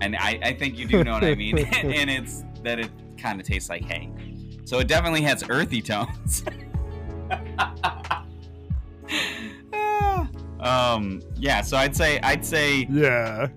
And 0.00 0.16
I, 0.16 0.38
I 0.42 0.52
think 0.54 0.78
you 0.78 0.86
do 0.88 1.04
know 1.04 1.12
what 1.12 1.24
I 1.24 1.34
mean. 1.34 1.58
and 1.58 2.10
it's 2.10 2.42
that 2.64 2.80
it 2.80 2.90
kind 3.18 3.38
of 3.38 3.46
tastes 3.46 3.68
like 3.68 3.84
hay. 3.84 4.10
So 4.72 4.78
it 4.78 4.88
definitely 4.88 5.20
has 5.20 5.44
earthy 5.50 5.82
tones. 5.82 6.42
um 10.60 11.20
yeah, 11.36 11.60
so 11.60 11.76
I'd 11.76 11.94
say 11.94 12.18
I'd 12.22 12.42
say 12.42 12.86
Yeah. 12.88 13.48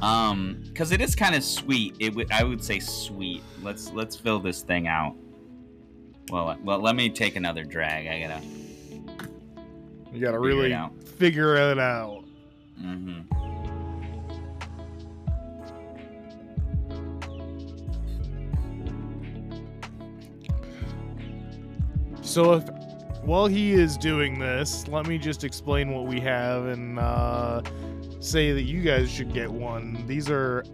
um 0.00 0.60
cuz 0.74 0.90
it 0.90 1.00
is 1.00 1.14
kind 1.14 1.36
of 1.36 1.44
sweet. 1.44 1.94
It 2.00 2.12
would 2.16 2.32
I 2.32 2.42
would 2.42 2.64
say 2.64 2.80
sweet. 2.80 3.40
Let's 3.62 3.92
let's 3.92 4.16
fill 4.16 4.40
this 4.40 4.62
thing 4.62 4.88
out. 4.88 5.14
Well, 6.28 6.58
well, 6.64 6.80
let 6.80 6.96
me 6.96 7.08
take 7.08 7.36
another 7.36 7.62
drag. 7.62 8.08
I 8.08 8.26
got 8.26 8.40
to 8.40 8.46
You 10.12 10.20
gotta 10.20 10.32
Figure 10.38 10.38
it 10.38 10.40
really 10.40 10.74
out. 10.74 10.92
figure 11.04 11.54
it 11.54 11.78
out. 11.78 12.24
Mhm. 12.80 13.26
So 22.32 22.54
if 22.54 22.66
while 23.24 23.46
he 23.46 23.72
is 23.72 23.98
doing 23.98 24.38
this, 24.38 24.88
let 24.88 25.06
me 25.06 25.18
just 25.18 25.44
explain 25.44 25.92
what 25.92 26.06
we 26.06 26.18
have 26.20 26.64
and 26.64 26.98
uh, 26.98 27.60
say 28.20 28.52
that 28.52 28.62
you 28.62 28.80
guys 28.80 29.10
should 29.10 29.34
get 29.34 29.52
one. 29.52 30.02
These 30.06 30.30
are 30.30 30.64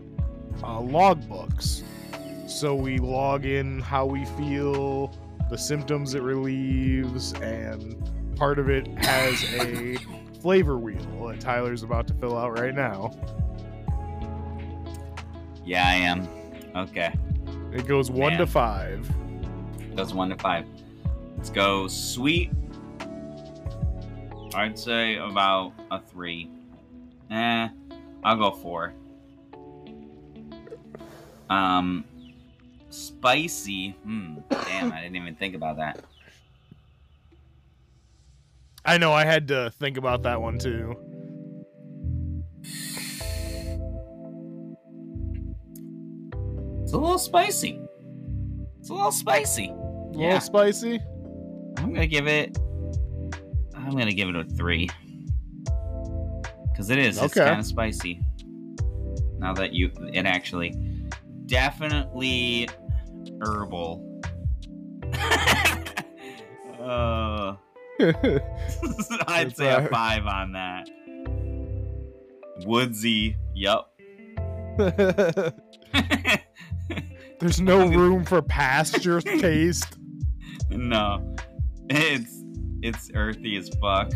uh, 0.62 0.80
log 0.80 1.28
books. 1.28 1.82
So 2.46 2.76
we 2.76 2.98
log 2.98 3.44
in 3.44 3.80
how 3.80 4.06
we 4.06 4.24
feel, 4.24 5.12
the 5.50 5.58
symptoms 5.58 6.14
it 6.14 6.22
relieves, 6.22 7.32
and 7.32 8.08
part 8.36 8.60
of 8.60 8.70
it 8.70 8.86
has 8.98 9.42
a 9.54 9.96
flavor 10.40 10.78
wheel 10.78 11.26
that 11.26 11.40
Tyler's 11.40 11.82
about 11.82 12.06
to 12.06 12.14
fill 12.14 12.38
out 12.38 12.56
right 12.56 12.72
now. 12.72 13.10
Yeah, 15.64 15.88
I 15.88 15.94
am. 15.94 16.28
Okay. 16.76 17.12
It 17.72 17.88
goes 17.88 18.12
one 18.12 18.34
to 18.34 18.38
Man. 18.38 18.46
five. 18.46 19.12
Goes 19.96 20.14
one 20.14 20.28
to 20.28 20.36
five. 20.36 20.64
Let's 21.38 21.50
go 21.50 21.86
sweet. 21.86 22.50
I'd 24.54 24.76
say 24.76 25.16
about 25.16 25.72
a 25.88 26.00
three. 26.00 26.50
Eh, 27.30 27.68
I'll 28.24 28.36
go 28.36 28.50
four. 28.50 28.92
Um, 31.48 32.04
spicy. 32.90 33.90
Hmm. 34.02 34.38
Damn, 34.50 34.92
I 34.92 35.00
didn't 35.00 35.14
even 35.14 35.36
think 35.36 35.54
about 35.54 35.76
that. 35.76 36.00
I 38.84 38.98
know 38.98 39.12
I 39.12 39.24
had 39.24 39.46
to 39.48 39.70
think 39.78 39.96
about 39.96 40.24
that 40.24 40.40
one 40.42 40.58
too. 40.58 40.96
It's 46.82 46.92
a 46.92 46.98
little 46.98 47.18
spicy. 47.18 47.80
It's 48.80 48.88
a 48.88 48.94
little 48.94 49.12
spicy. 49.12 49.68
A 49.68 49.74
little 49.74 50.20
Yeah. 50.22 50.38
spicy. 50.40 51.00
I'm 51.78 51.92
gonna 51.94 52.06
give 52.06 52.26
it. 52.26 52.58
I'm 53.74 53.90
gonna 53.92 54.12
give 54.12 54.28
it 54.28 54.36
a 54.36 54.44
three. 54.44 54.90
Cause 56.76 56.90
it 56.90 56.98
is. 56.98 57.20
It's 57.20 57.34
kind 57.34 57.58
of 57.58 57.66
spicy. 57.66 58.20
Now 59.38 59.54
that 59.54 59.72
you, 59.72 59.90
it 60.12 60.26
actually, 60.26 60.74
definitely 61.46 62.68
herbal. 63.40 64.04
uh, 66.80 67.54
I'd 69.26 69.56
say 69.56 69.70
a 69.70 69.84
a- 69.84 69.88
five 69.88 70.26
on 70.26 70.52
that. 70.52 70.88
Woodsy. 72.66 73.36
Yup. 73.54 73.92
There's 77.40 77.60
no 77.60 77.86
room 77.88 78.24
for 78.24 78.42
pasture 78.42 79.20
taste. 79.20 79.96
no, 80.70 81.36
it's 81.90 82.44
it's 82.82 83.10
earthy 83.14 83.56
as 83.56 83.68
fuck. 83.80 84.12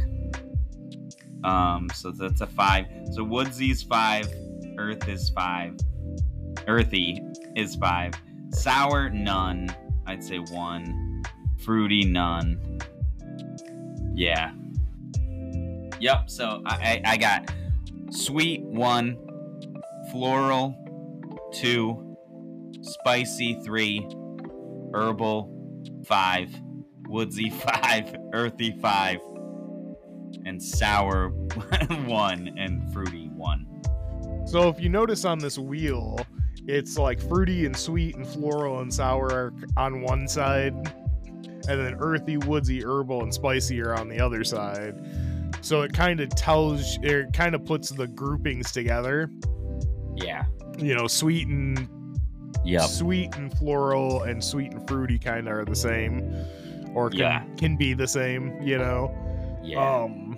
Um, 1.45 1.89
so 1.95 2.13
that's 2.13 2.41
a 2.41 2.47
five. 2.47 2.87
So 3.13 3.25
Woodsy's 3.25 3.83
five, 3.83 4.33
Earth 4.79 5.09
is 5.09 5.31
five, 5.31 5.77
Earthy 6.69 7.21
is 7.57 7.75
five, 7.77 8.15
sour 8.53 9.11
none. 9.11 9.75
I'd 10.07 10.23
say 10.23 10.39
one, 10.39 11.23
fruity 11.65 12.05
none. 12.05 12.79
Yeah. 14.15 14.53
Yep. 16.01 16.31
So 16.31 16.63
I 16.67 17.03
I, 17.05 17.13
I 17.13 17.17
got 17.17 17.53
sweet 18.11 18.63
one, 18.63 19.17
floral 20.11 20.79
two, 21.53 22.17
spicy 22.83 23.61
three, 23.65 24.07
herbal 24.95 25.51
five, 26.07 26.51
woodsy 27.13 27.51
five, 27.51 28.17
earthy 28.33 28.73
five, 28.81 29.21
and 30.45 30.61
sour 30.61 31.29
one, 32.07 32.55
and 32.59 32.93
fruity 32.93 33.29
one. 33.29 33.67
So 34.47 34.69
if 34.69 34.81
you 34.81 34.89
notice 34.89 35.25
on 35.25 35.39
this 35.39 35.59
wheel, 35.59 36.19
it's 36.67 36.97
like 36.99 37.21
fruity 37.21 37.67
and 37.67 37.77
sweet 37.77 38.17
and 38.17 38.27
floral 38.27 38.81
and 38.81 38.93
sour 38.93 39.31
are 39.31 39.53
on 39.77 40.01
one 40.03 40.27
side, 40.27 40.75
and 40.75 41.81
then 41.81 41.95
earthy, 42.01 42.39
woodsy, 42.39 42.83
herbal, 42.83 43.23
and 43.23 43.33
spicy 43.33 43.81
are 43.83 43.95
on 43.95 44.09
the 44.09 44.19
other 44.19 44.43
side. 44.43 44.95
So 45.61 45.83
it 45.83 45.93
kind 45.93 46.19
of 46.21 46.29
tells, 46.31 46.99
it 47.03 47.33
kind 47.33 47.55
of 47.55 47.65
puts 47.65 47.91
the 47.91 48.09
groupings 48.09 48.73
together. 48.73 49.31
Yeah. 50.17 50.45
You 50.79 50.95
know, 50.97 51.07
sweet 51.07 51.47
and 51.47 51.89
yeah, 52.65 52.87
sweet 52.87 53.35
and 53.37 53.57
floral 53.59 54.23
and 54.23 54.43
sweet 54.43 54.73
and 54.73 54.87
fruity 54.89 55.19
kind 55.19 55.49
of 55.49 55.55
are 55.55 55.65
the 55.65 55.77
same, 55.77 56.33
or 56.95 57.11
can, 57.11 57.19
Yeah. 57.19 57.45
can 57.57 57.77
be 57.77 57.95
the 57.95 58.07
same. 58.09 58.61
You 58.63 58.79
know. 58.79 59.15
Yeah. 59.63 60.03
Um. 60.05 60.37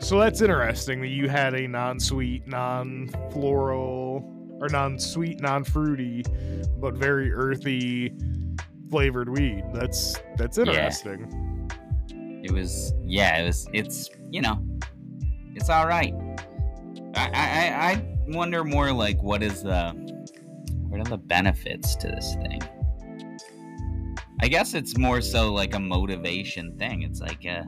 So 0.00 0.18
that's 0.18 0.40
interesting 0.42 1.00
that 1.00 1.08
you 1.08 1.28
had 1.28 1.54
a 1.54 1.66
non-sweet, 1.66 2.46
non-floral, 2.46 4.22
or 4.60 4.68
non-sweet, 4.68 5.40
non-fruity, 5.40 6.24
but 6.78 6.94
very 6.94 7.32
earthy 7.32 8.12
flavored 8.90 9.28
weed. 9.30 9.64
That's 9.72 10.16
that's 10.36 10.58
Yeah. 10.58 10.64
interesting. 10.64 11.70
it 12.44 12.50
was. 12.52 12.92
Yeah. 13.02 13.38
It 13.38 13.46
was. 13.46 13.66
It's. 13.72 14.10
You 14.30 14.42
know. 14.42 14.58
It's 15.54 15.70
all 15.70 15.86
right. 15.86 16.12
I. 17.14 17.30
I. 17.32 17.32
I 17.32 17.90
I 17.92 18.04
wonder 18.28 18.62
more 18.64 18.92
like 18.92 19.22
what 19.22 19.42
is 19.42 19.62
the. 19.62 19.92
What 20.88 21.00
are 21.00 21.04
the 21.10 21.18
benefits 21.18 21.96
to 21.96 22.06
this 22.08 22.34
thing? 22.36 22.60
I 24.44 24.48
guess 24.48 24.74
it's 24.74 24.98
more 24.98 25.22
so 25.22 25.50
like 25.50 25.74
a 25.74 25.80
motivation 25.80 26.76
thing. 26.76 27.00
It's 27.00 27.22
like 27.22 27.46
a. 27.46 27.64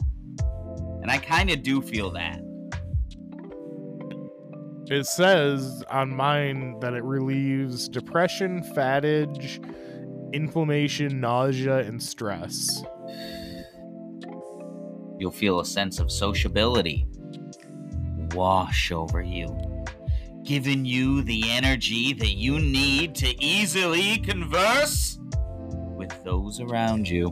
And 1.00 1.10
I 1.10 1.16
kind 1.16 1.48
of 1.48 1.62
do 1.62 1.80
feel 1.80 2.10
that. 2.10 2.42
It 4.90 5.06
says 5.06 5.82
on 5.90 6.14
mine 6.14 6.78
that 6.80 6.92
it 6.92 7.02
relieves 7.02 7.88
depression, 7.88 8.62
fatige, 8.74 9.58
inflammation, 10.34 11.18
nausea, 11.18 11.78
and 11.78 12.02
stress. 12.02 12.82
You'll 15.18 15.30
feel 15.30 15.60
a 15.60 15.64
sense 15.64 15.98
of 15.98 16.12
sociability 16.12 17.06
wash 18.34 18.92
over 18.92 19.22
you, 19.22 19.48
giving 20.44 20.84
you 20.84 21.22
the 21.22 21.42
energy 21.52 22.12
that 22.12 22.34
you 22.34 22.58
need 22.58 23.14
to 23.14 23.42
easily 23.42 24.18
converse 24.18 25.16
those 26.26 26.60
around 26.60 27.08
you. 27.08 27.28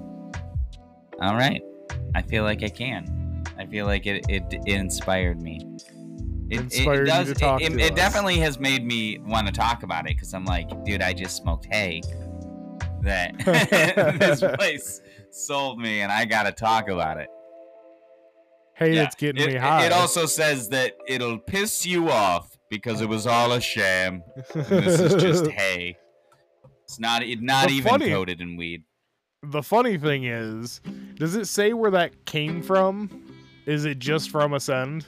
All 1.20 1.34
right. 1.34 1.60
I 2.14 2.22
feel 2.22 2.44
like 2.44 2.62
I 2.62 2.68
can. 2.68 3.42
I 3.58 3.66
feel 3.66 3.86
like 3.86 4.06
it, 4.06 4.24
it, 4.28 4.44
it 4.50 4.68
inspired 4.68 5.40
me. 5.42 5.60
It, 6.50 6.60
Inspired 6.60 7.08
you 7.08 7.24
to 7.24 7.34
talk 7.34 7.60
it, 7.62 7.70
to 7.72 7.78
it 7.78 7.92
us. 7.92 7.96
definitely 7.96 8.36
has 8.38 8.58
made 8.60 8.84
me 8.84 9.18
want 9.18 9.46
to 9.46 9.52
talk 9.52 9.82
about 9.82 10.06
it 10.08 10.16
because 10.16 10.32
I'm 10.34 10.44
like, 10.44 10.68
dude, 10.84 11.02
I 11.02 11.12
just 11.12 11.36
smoked 11.36 11.66
hay. 11.70 12.00
That 13.02 13.34
this 14.18 14.40
place 14.56 15.00
sold 15.30 15.78
me, 15.78 16.00
and 16.00 16.12
I 16.12 16.24
got 16.24 16.44
to 16.44 16.52
talk 16.52 16.88
about 16.88 17.18
it. 17.18 17.28
Hey, 18.76 18.94
Yeah, 18.94 19.04
it's 19.04 19.14
getting 19.14 19.42
it, 19.42 19.48
me 19.48 19.54
it- 19.56 19.60
high. 19.60 19.86
It 19.86 19.92
also 19.92 20.26
says 20.26 20.68
that 20.70 20.92
it'll 21.08 21.38
piss 21.38 21.84
you 21.86 22.10
off 22.10 22.56
because 22.68 23.00
it 23.00 23.08
was 23.08 23.26
all 23.26 23.52
a 23.52 23.60
sham. 23.60 24.22
This 24.54 25.00
is 25.00 25.14
just 25.14 25.46
hay. 25.50 25.96
It's 26.94 27.00
not 27.00 27.24
it 27.24 27.42
not 27.42 27.66
The 27.70 27.74
even 27.74 27.90
funny- 27.90 28.08
coated 28.08 28.40
in 28.40 28.56
weed. 28.56 28.84
the 29.42 29.64
funny 29.64 29.98
thing 29.98 30.22
is, 30.26 30.80
does 31.16 31.34
it 31.34 31.46
say 31.46 31.72
where 31.72 31.90
that 31.90 32.24
came 32.24 32.62
from? 32.62 33.10
Is 33.66 33.84
it 33.84 33.98
just 33.98 34.30
from 34.30 34.52
Ascend? 34.54 35.04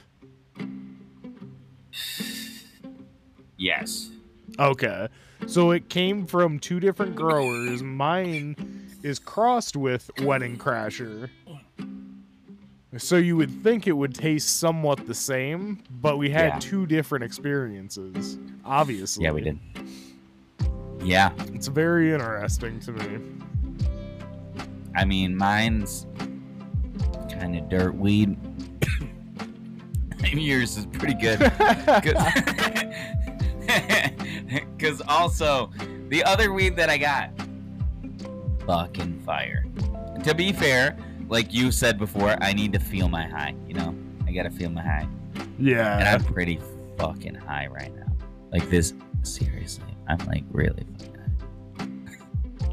Yes. 3.57 4.11
Okay. 4.59 5.07
So 5.45 5.71
it 5.71 5.87
came 5.87 6.25
from 6.25 6.59
two 6.59 6.81
different 6.81 7.15
growers. 7.15 7.81
Mine 7.81 8.57
is 9.01 9.17
crossed 9.17 9.77
with 9.77 10.11
Wedding 10.21 10.57
Crasher. 10.57 11.29
So 12.97 13.15
you 13.15 13.37
would 13.37 13.63
think 13.63 13.87
it 13.87 13.93
would 13.93 14.13
taste 14.13 14.57
somewhat 14.59 15.05
the 15.07 15.13
same, 15.13 15.83
but 15.89 16.17
we 16.17 16.29
had 16.31 16.47
Yeah. 16.53 16.59
two 16.59 16.85
different 16.85 17.23
experiences. 17.23 18.37
Obviously. 18.65 19.23
Yeah, 19.23 19.31
we 19.31 19.41
did. 19.41 19.59
Yeah. 21.03 21.31
It's 21.53 21.67
very 21.67 22.11
interesting 22.13 22.79
to 22.81 22.91
me. 22.91 23.19
I 24.95 25.05
mean, 25.05 25.35
mine's 25.35 26.07
kind 27.31 27.55
of 27.57 27.69
dirt 27.69 27.95
weed. 27.95 28.35
and 28.99 30.41
yours 30.41 30.75
is 30.77 30.85
pretty 30.87 31.13
good. 31.13 31.39
Because 34.75 35.01
also, 35.07 35.71
the 36.09 36.23
other 36.23 36.51
weed 36.53 36.75
that 36.77 36.89
I 36.89 36.97
got, 36.97 37.31
fucking 38.65 39.19
fire. 39.21 39.65
To 40.23 40.33
be 40.33 40.51
fair, 40.51 40.97
like 41.29 41.53
you 41.53 41.71
said 41.71 41.97
before, 41.97 42.35
I 42.41 42.53
need 42.53 42.73
to 42.73 42.79
feel 42.79 43.07
my 43.07 43.27
high. 43.27 43.55
You 43.67 43.75
know, 43.75 43.95
I 44.25 44.31
gotta 44.31 44.49
feel 44.49 44.69
my 44.69 44.81
high, 44.81 45.07
Yeah. 45.59 45.99
and. 45.99 46.07
I'm 46.07 46.23
pretty 46.23 46.59
fucking 46.97 47.35
high 47.35 47.67
right 47.67 47.93
now. 47.95 48.07
Like 48.51 48.69
this, 48.69 48.93
seriously, 49.23 49.83
I'm 50.07 50.17
like 50.27 50.43
really. 50.51 50.85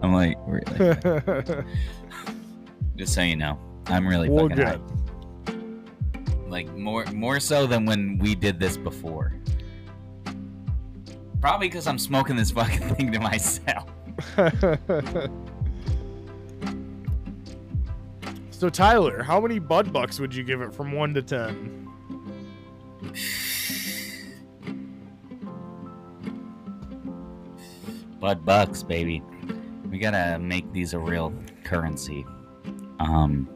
I'm 0.03 0.13
like 0.13 0.37
really. 0.47 0.65
Just 2.97 3.15
so 3.15 3.23
you 3.23 3.37
know, 3.37 3.59
I'm 3.87 4.07
really 4.07 4.29
well, 4.29 4.49
fucking 4.49 4.65
high. 4.65 4.79
good. 5.47 6.49
Like 6.49 6.73
more 6.77 7.05
more 7.07 7.41
so 7.41 7.67
than 7.67 7.85
when 7.87 8.19
we 8.19 8.35
did 8.35 8.61
this 8.61 8.77
before. 8.77 9.33
Probably 11.41 11.69
because 11.69 11.87
I'm 11.87 11.99
smoking 11.99 12.37
this 12.37 12.51
fucking 12.53 12.95
thing 12.95 13.13
to 13.13 13.21
myself. 13.21 13.91
so 18.51 18.71
Tyler, 18.71 19.23
how 19.23 19.41
many 19.41 19.59
bud 19.59 19.93
bucks 19.93 20.21
would 20.21 20.35
you 20.35 20.45
give 20.45 20.63
it 20.63 20.73
from 20.75 20.93
one 20.93 21.13
to 21.15 21.23
ten? 21.23 21.89
Bud 28.25 28.43
bucks, 28.43 28.83
baby. 28.83 29.23
We 29.91 29.99
gotta 29.99 30.39
make 30.39 30.73
these 30.73 30.95
a 30.95 30.99
real 30.99 31.31
currency. 31.63 32.25
Um, 32.99 33.47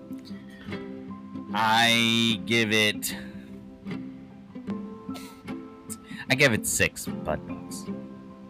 I 1.54 2.38
give 2.44 2.70
it. 2.70 3.16
I 6.28 6.35
give 6.35 6.52
it 6.52 6.66
six 6.66 7.07
bud 7.07 7.48
bucks 7.48 7.87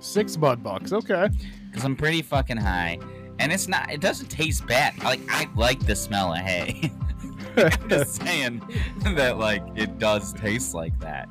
Six 0.01 0.37
bud 0.37 0.61
bucks. 0.61 0.93
Okay. 0.93 1.29
because 1.71 1.85
I'm 1.85 1.95
pretty 1.95 2.23
fucking 2.23 2.57
high, 2.57 2.99
and 3.39 3.53
it's 3.53 3.69
not. 3.69 3.93
It 3.93 4.01
doesn't 4.01 4.27
taste 4.27 4.67
bad. 4.67 5.01
Like 5.05 5.21
I 5.29 5.47
like 5.55 5.87
the 5.87 5.95
smell 5.95 6.33
of 6.33 6.41
hay. 6.41 6.91
I'm 7.57 7.89
just 7.89 8.17
saying 8.27 8.61
that 9.15 9.39
like 9.39 9.63
it 9.77 10.01
does 10.01 10.33
taste 10.33 10.75
like 10.75 10.99
that. 10.99 11.29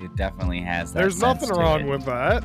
It 0.00 0.14
definitely 0.14 0.60
has 0.60 0.92
that. 0.92 1.00
There's 1.00 1.20
nothing 1.20 1.48
wrong 1.48 1.80
it. 1.80 1.86
with 1.88 2.04
that. 2.04 2.44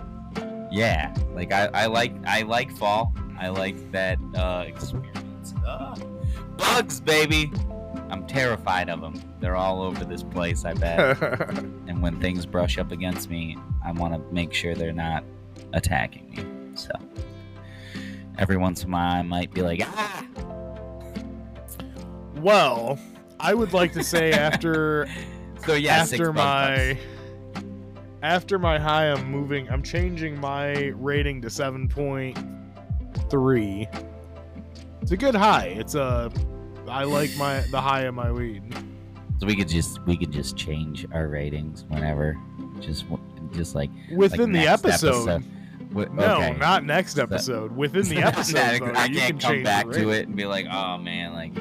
Yeah, 0.73 1.13
like 1.36 1.53
I, 1.53 1.69
I 1.73 1.86
like 1.86 2.13
I 2.25 2.41
like 2.41 2.75
fall. 2.75 3.13
I 3.39 3.49
like 3.49 3.91
that 3.91 4.17
uh, 4.36 4.63
experience. 4.67 5.53
Ah, 5.65 5.95
bugs, 6.57 6.99
baby. 6.99 7.51
I'm 8.09 8.25
terrified 8.25 8.89
of 8.89 8.99
them. 9.01 9.21
They're 9.39 9.55
all 9.55 9.81
over 9.83 10.03
this 10.03 10.23
place. 10.23 10.65
I 10.65 10.73
bet. 10.73 11.21
and 11.88 12.01
when 12.01 12.19
things 12.19 12.45
brush 12.45 12.77
up 12.79 12.91
against 12.91 13.29
me, 13.29 13.55
I 13.86 13.91
want 13.91 14.13
to 14.13 14.33
make 14.33 14.53
sure 14.53 14.73
they're 14.73 14.91
not 14.91 15.23
attacking 15.73 16.31
me. 16.31 16.75
So 16.75 16.89
every 18.39 18.57
once 18.57 18.83
in 18.83 18.89
a 18.89 18.93
while, 18.93 19.13
I 19.13 19.21
might 19.21 19.53
be 19.53 19.62
like, 19.62 19.81
ah. 19.83 20.25
well, 22.38 22.97
I 23.39 23.53
would 23.53 23.73
like 23.73 23.93
to 23.93 24.03
say 24.03 24.31
after 24.31 25.07
So 25.65 25.75
yeah, 25.75 25.97
after 25.97 26.33
my. 26.33 26.93
bucks. 26.93 27.12
After 28.23 28.57
my 28.57 28.79
high 28.79 29.12
i'm 29.12 29.29
moving 29.29 29.69
i'm 29.69 29.83
changing 29.83 30.39
my 30.39 30.88
rating 30.95 31.41
to 31.41 31.49
7.3 31.49 34.13
it's 35.03 35.12
a 35.12 35.17
good 35.17 35.36
high. 35.36 35.65
It's 35.65 35.95
a 35.95 36.31
i 36.88 37.03
like 37.03 37.36
my 37.36 37.59
the 37.71 37.81
high 37.81 38.03
of 38.03 38.15
my 38.15 38.31
weed. 38.31 38.63
So 39.39 39.47
we 39.47 39.53
could 39.53 39.67
just 39.67 40.01
we 40.05 40.15
could 40.15 40.31
just 40.31 40.55
change 40.55 41.05
our 41.12 41.27
ratings 41.27 41.83
whenever, 41.89 42.38
just 42.79 43.03
just 43.51 43.75
like 43.75 43.89
like 44.09 44.17
within 44.17 44.53
the 44.53 44.59
next 44.59 44.86
episode, 44.86 45.43
Wi- 45.89 46.09
no 46.13 46.38
okay. 46.38 46.57
not 46.57 46.86
next 46.86 47.19
episode. 47.19 47.71
Within 47.75 48.07
the 48.07 48.17
episode 48.23 48.79
though, 48.79 48.93
I 48.95 49.09
can't 49.09 49.41
can 49.41 49.49
come 49.57 49.63
back 49.63 49.91
to 49.91 50.12
it 50.12 50.27
and 50.27 50.38
be 50.38 50.45
like, 50.45 50.67
oh 50.71 50.97
man, 50.97 51.33
like 51.33 51.51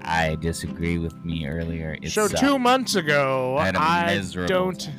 I 0.00 0.36
disagree 0.36 0.96
with 0.96 1.22
me 1.26 1.46
earlier. 1.46 1.98
It 2.00 2.10
so 2.10 2.26
sucked." 2.26 2.40
two 2.40 2.58
months 2.58 2.94
ago 2.94 3.58
I 3.58 3.66
had 3.66 3.76
a 3.76 3.82
i 3.82 4.14
miserable- 4.14 4.48
don't 4.48 4.90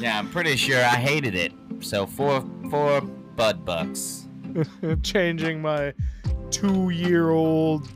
Yeah, 0.00 0.18
I'm 0.18 0.28
pretty 0.28 0.56
sure 0.56 0.78
I 0.78 0.96
hated 0.96 1.34
it. 1.34 1.52
So 1.80 2.06
four 2.06 2.44
four 2.70 3.00
bud 3.00 3.64
bucks. 3.64 4.28
changing 5.02 5.62
my 5.62 5.94
two-year-old 6.50 7.88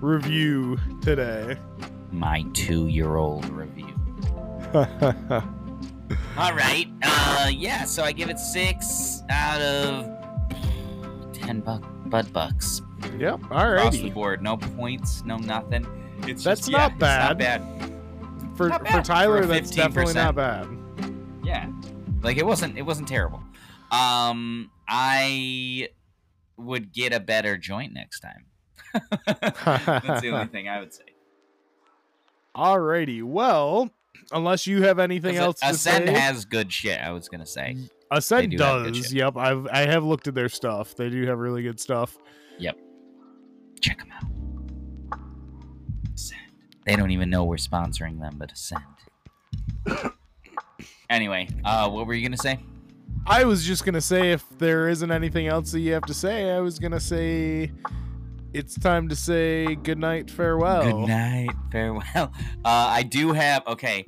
review 0.00 0.76
today 1.00 1.56
My 2.10 2.44
two 2.52 2.88
year 2.88 3.16
old 3.16 3.48
review. 3.50 3.94
All 4.74 6.52
right. 6.54 6.86
Uh, 7.02 7.50
yeah. 7.52 7.84
So 7.84 8.02
I 8.02 8.12
give 8.12 8.30
it 8.30 8.38
six 8.38 9.22
out 9.30 9.60
of 9.60 10.06
ten 11.32 11.60
buck 11.60 11.84
bud 12.06 12.32
bucks 12.32 12.82
yep 13.18 13.40
All 13.50 13.70
right. 13.70 13.78
across 13.78 13.96
the 13.98 14.10
board. 14.10 14.42
No 14.42 14.56
points. 14.56 15.22
No 15.24 15.36
nothing. 15.36 15.86
It's 16.26 16.44
That's 16.44 16.60
just, 16.60 16.70
not 16.70 16.92
yeah, 16.92 16.96
bad. 16.98 17.20
It's 17.20 17.28
not 17.28 17.38
bad. 17.38 17.89
For 18.60 18.68
Not 18.68 18.86
for. 18.86 19.00
Tyler, 19.00 19.38
For 19.38 19.44
a 19.44 19.46
that's 19.46 19.70
definitely 19.70 20.12
not 20.12 20.34
bad. 20.34 20.68
Yeah. 21.42 21.70
Like 22.22 22.36
it 22.36 22.44
wasn't 22.44 22.76
it 22.76 22.82
wasn't 22.82 23.08
terrible. 23.08 23.42
Um 23.90 24.70
I 24.86 25.88
would 26.58 26.92
get 26.92 27.14
a 27.14 27.20
better 27.20 27.56
joint 27.56 27.94
next 27.94 28.20
time. 28.20 28.44
That's 29.26 30.20
the 30.20 30.30
only 30.30 30.48
thing 30.48 30.68
I 30.68 30.80
would 30.80 30.92
say. 30.92 31.04
Alrighty, 32.54 33.22
well, 33.22 33.88
unless 34.32 34.66
you 34.66 34.82
have 34.82 34.98
anything 34.98 35.36
else 35.36 35.60
to 35.60 35.66
say. 35.66 35.70
Ascend 35.70 36.08
say, 36.08 36.14
has 36.14 36.44
good 36.44 36.70
shit, 36.70 37.00
I 37.00 37.12
was 37.12 37.28
gonna 37.28 37.46
say. 37.46 37.76
Ascend 38.10 38.50
do 38.50 38.58
does. 38.58 39.12
Yep, 39.12 39.36
I've 39.38 39.66
I 39.68 39.86
have 39.86 40.04
looked 40.04 40.28
at 40.28 40.34
their 40.34 40.48
stuff. 40.50 40.94
They 40.96 41.08
do 41.08 41.24
have 41.26 41.38
really 41.38 41.62
good 41.62 41.80
stuff. 41.80 42.18
Yep, 42.58 42.76
check 43.80 43.98
them 43.98 44.10
out. 44.12 45.18
Ascend. 46.14 46.49
They 46.86 46.96
don't 46.96 47.10
even 47.10 47.30
know 47.30 47.44
we're 47.44 47.56
sponsoring 47.56 48.20
them, 48.20 48.36
but 48.38 48.52
Ascend. 48.52 48.82
anyway, 51.10 51.48
uh 51.64 51.88
what 51.90 52.06
were 52.06 52.14
you 52.14 52.26
gonna 52.26 52.36
say? 52.36 52.58
I 53.26 53.44
was 53.44 53.64
just 53.64 53.84
gonna 53.84 54.00
say 54.00 54.32
if 54.32 54.44
there 54.58 54.88
isn't 54.88 55.10
anything 55.10 55.46
else 55.46 55.72
that 55.72 55.80
you 55.80 55.92
have 55.92 56.04
to 56.04 56.14
say, 56.14 56.50
I 56.50 56.60
was 56.60 56.78
gonna 56.78 57.00
say 57.00 57.70
it's 58.52 58.78
time 58.78 59.08
to 59.08 59.16
say 59.16 59.74
good 59.76 59.98
night, 59.98 60.30
farewell. 60.30 60.82
Good 60.84 61.08
night, 61.08 61.50
farewell. 61.70 62.04
Uh, 62.64 62.88
I 62.90 63.02
do 63.02 63.32
have 63.32 63.66
okay. 63.66 64.04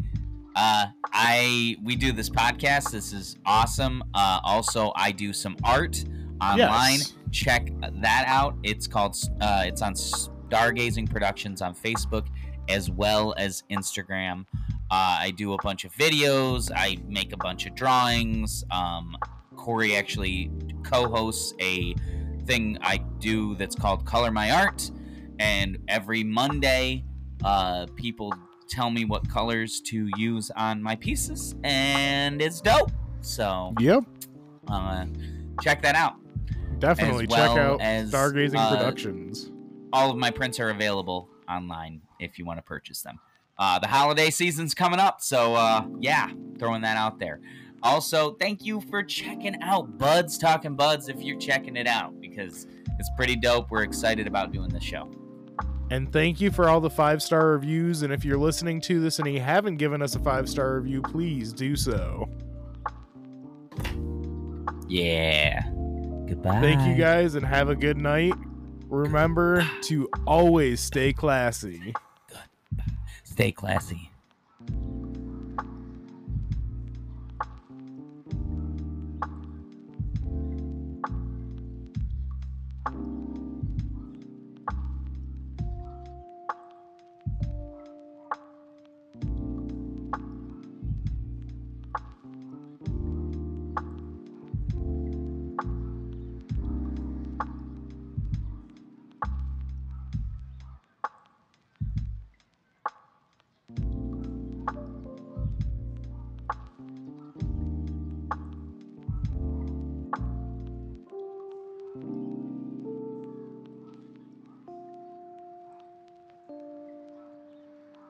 Uh, 0.54 0.86
I 1.04 1.76
we 1.82 1.96
do 1.96 2.12
this 2.12 2.28
podcast. 2.28 2.90
This 2.90 3.12
is 3.12 3.38
awesome. 3.46 4.02
Uh, 4.14 4.40
also, 4.44 4.92
I 4.94 5.10
do 5.12 5.32
some 5.32 5.56
art 5.64 6.04
online. 6.40 6.98
Yes. 6.98 7.14
check 7.30 7.68
that 7.80 8.24
out. 8.26 8.56
It's 8.62 8.86
called 8.86 9.16
uh, 9.40 9.64
it's 9.66 9.80
on 9.80 9.94
Stargazing 9.94 11.10
Productions 11.10 11.62
on 11.62 11.74
Facebook 11.74 12.26
as 12.68 12.90
well 12.90 13.34
as 13.38 13.62
Instagram. 13.70 14.46
Uh, 14.90 15.16
I 15.20 15.32
do 15.36 15.54
a 15.54 15.56
bunch 15.62 15.84
of 15.84 15.92
videos. 15.92 16.70
I 16.74 16.98
make 17.08 17.32
a 17.32 17.36
bunch 17.36 17.66
of 17.66 17.74
drawings. 17.74 18.64
Um, 18.70 19.16
Corey 19.56 19.96
actually 19.96 20.50
co-hosts 20.82 21.54
a 21.60 21.94
thing 22.46 22.76
I 22.82 22.98
do 23.18 23.54
that's 23.54 23.74
called 23.76 24.04
Color 24.04 24.30
My 24.32 24.50
Art, 24.50 24.90
and 25.38 25.78
every 25.88 26.24
Monday, 26.24 27.04
uh, 27.44 27.86
people 27.96 28.32
tell 28.68 28.90
me 28.90 29.04
what 29.04 29.28
colors 29.28 29.80
to 29.82 30.08
use 30.16 30.50
on 30.56 30.82
my 30.82 30.96
pieces, 30.96 31.54
and 31.62 32.42
it's 32.42 32.60
dope. 32.60 32.90
So, 33.20 33.72
Yep. 33.78 34.04
uh, 34.68 35.06
check 35.62 35.82
that 35.82 35.94
out. 35.94 36.16
Definitely 36.80 37.28
check 37.28 37.50
out 37.50 37.80
as, 37.80 38.10
Stargazing 38.10 38.56
uh, 38.56 38.76
Productions. 38.76 39.50
all 39.92 40.10
of 40.10 40.16
my 40.16 40.30
prints 40.30 40.58
are 40.58 40.70
available 40.70 41.28
online 41.48 42.00
if 42.22 42.38
you 42.38 42.44
want 42.44 42.58
to 42.58 42.62
purchase 42.62 43.02
them. 43.02 43.18
Uh, 43.58 43.78
the 43.78 43.86
holiday 43.86 44.30
season's 44.30 44.74
coming 44.74 44.98
up, 44.98 45.20
so 45.20 45.54
uh, 45.54 45.84
yeah, 46.00 46.30
throwing 46.58 46.82
that 46.82 46.96
out 46.96 47.18
there. 47.18 47.40
Also, 47.82 48.34
thank 48.34 48.64
you 48.64 48.80
for 48.80 49.02
checking 49.02 49.60
out 49.60 49.98
Buds 49.98 50.38
Talking 50.38 50.76
Buds 50.76 51.08
if 51.08 51.20
you're 51.20 51.38
checking 51.38 51.76
it 51.76 51.86
out 51.86 52.18
because 52.20 52.66
it's 52.98 53.10
pretty 53.16 53.36
dope. 53.36 53.70
We're 53.70 53.82
excited 53.82 54.26
about 54.26 54.52
doing 54.52 54.68
this 54.68 54.84
show. 54.84 55.10
And 55.90 56.10
thank 56.12 56.40
you 56.40 56.50
for 56.50 56.68
all 56.68 56.80
the 56.80 56.88
five 56.88 57.22
star 57.22 57.48
reviews. 57.48 58.02
And 58.02 58.12
if 58.12 58.24
you're 58.24 58.38
listening 58.38 58.80
to 58.82 59.00
this 59.00 59.18
and 59.18 59.30
you 59.30 59.40
haven't 59.40 59.76
given 59.76 60.00
us 60.00 60.14
a 60.14 60.20
five 60.20 60.48
star 60.48 60.76
review, 60.76 61.02
please 61.02 61.52
do 61.52 61.76
so. 61.76 62.28
Yeah. 64.88 65.62
Goodbye. 66.26 66.60
Thank 66.60 66.88
you 66.88 66.94
guys 66.94 67.34
and 67.34 67.44
have 67.44 67.68
a 67.68 67.74
good 67.74 67.98
night. 67.98 68.32
Remember 68.88 69.66
to 69.82 70.08
always 70.26 70.80
stay 70.80 71.12
classy. 71.12 71.94
Stay 73.32 73.50
classy. 73.50 74.11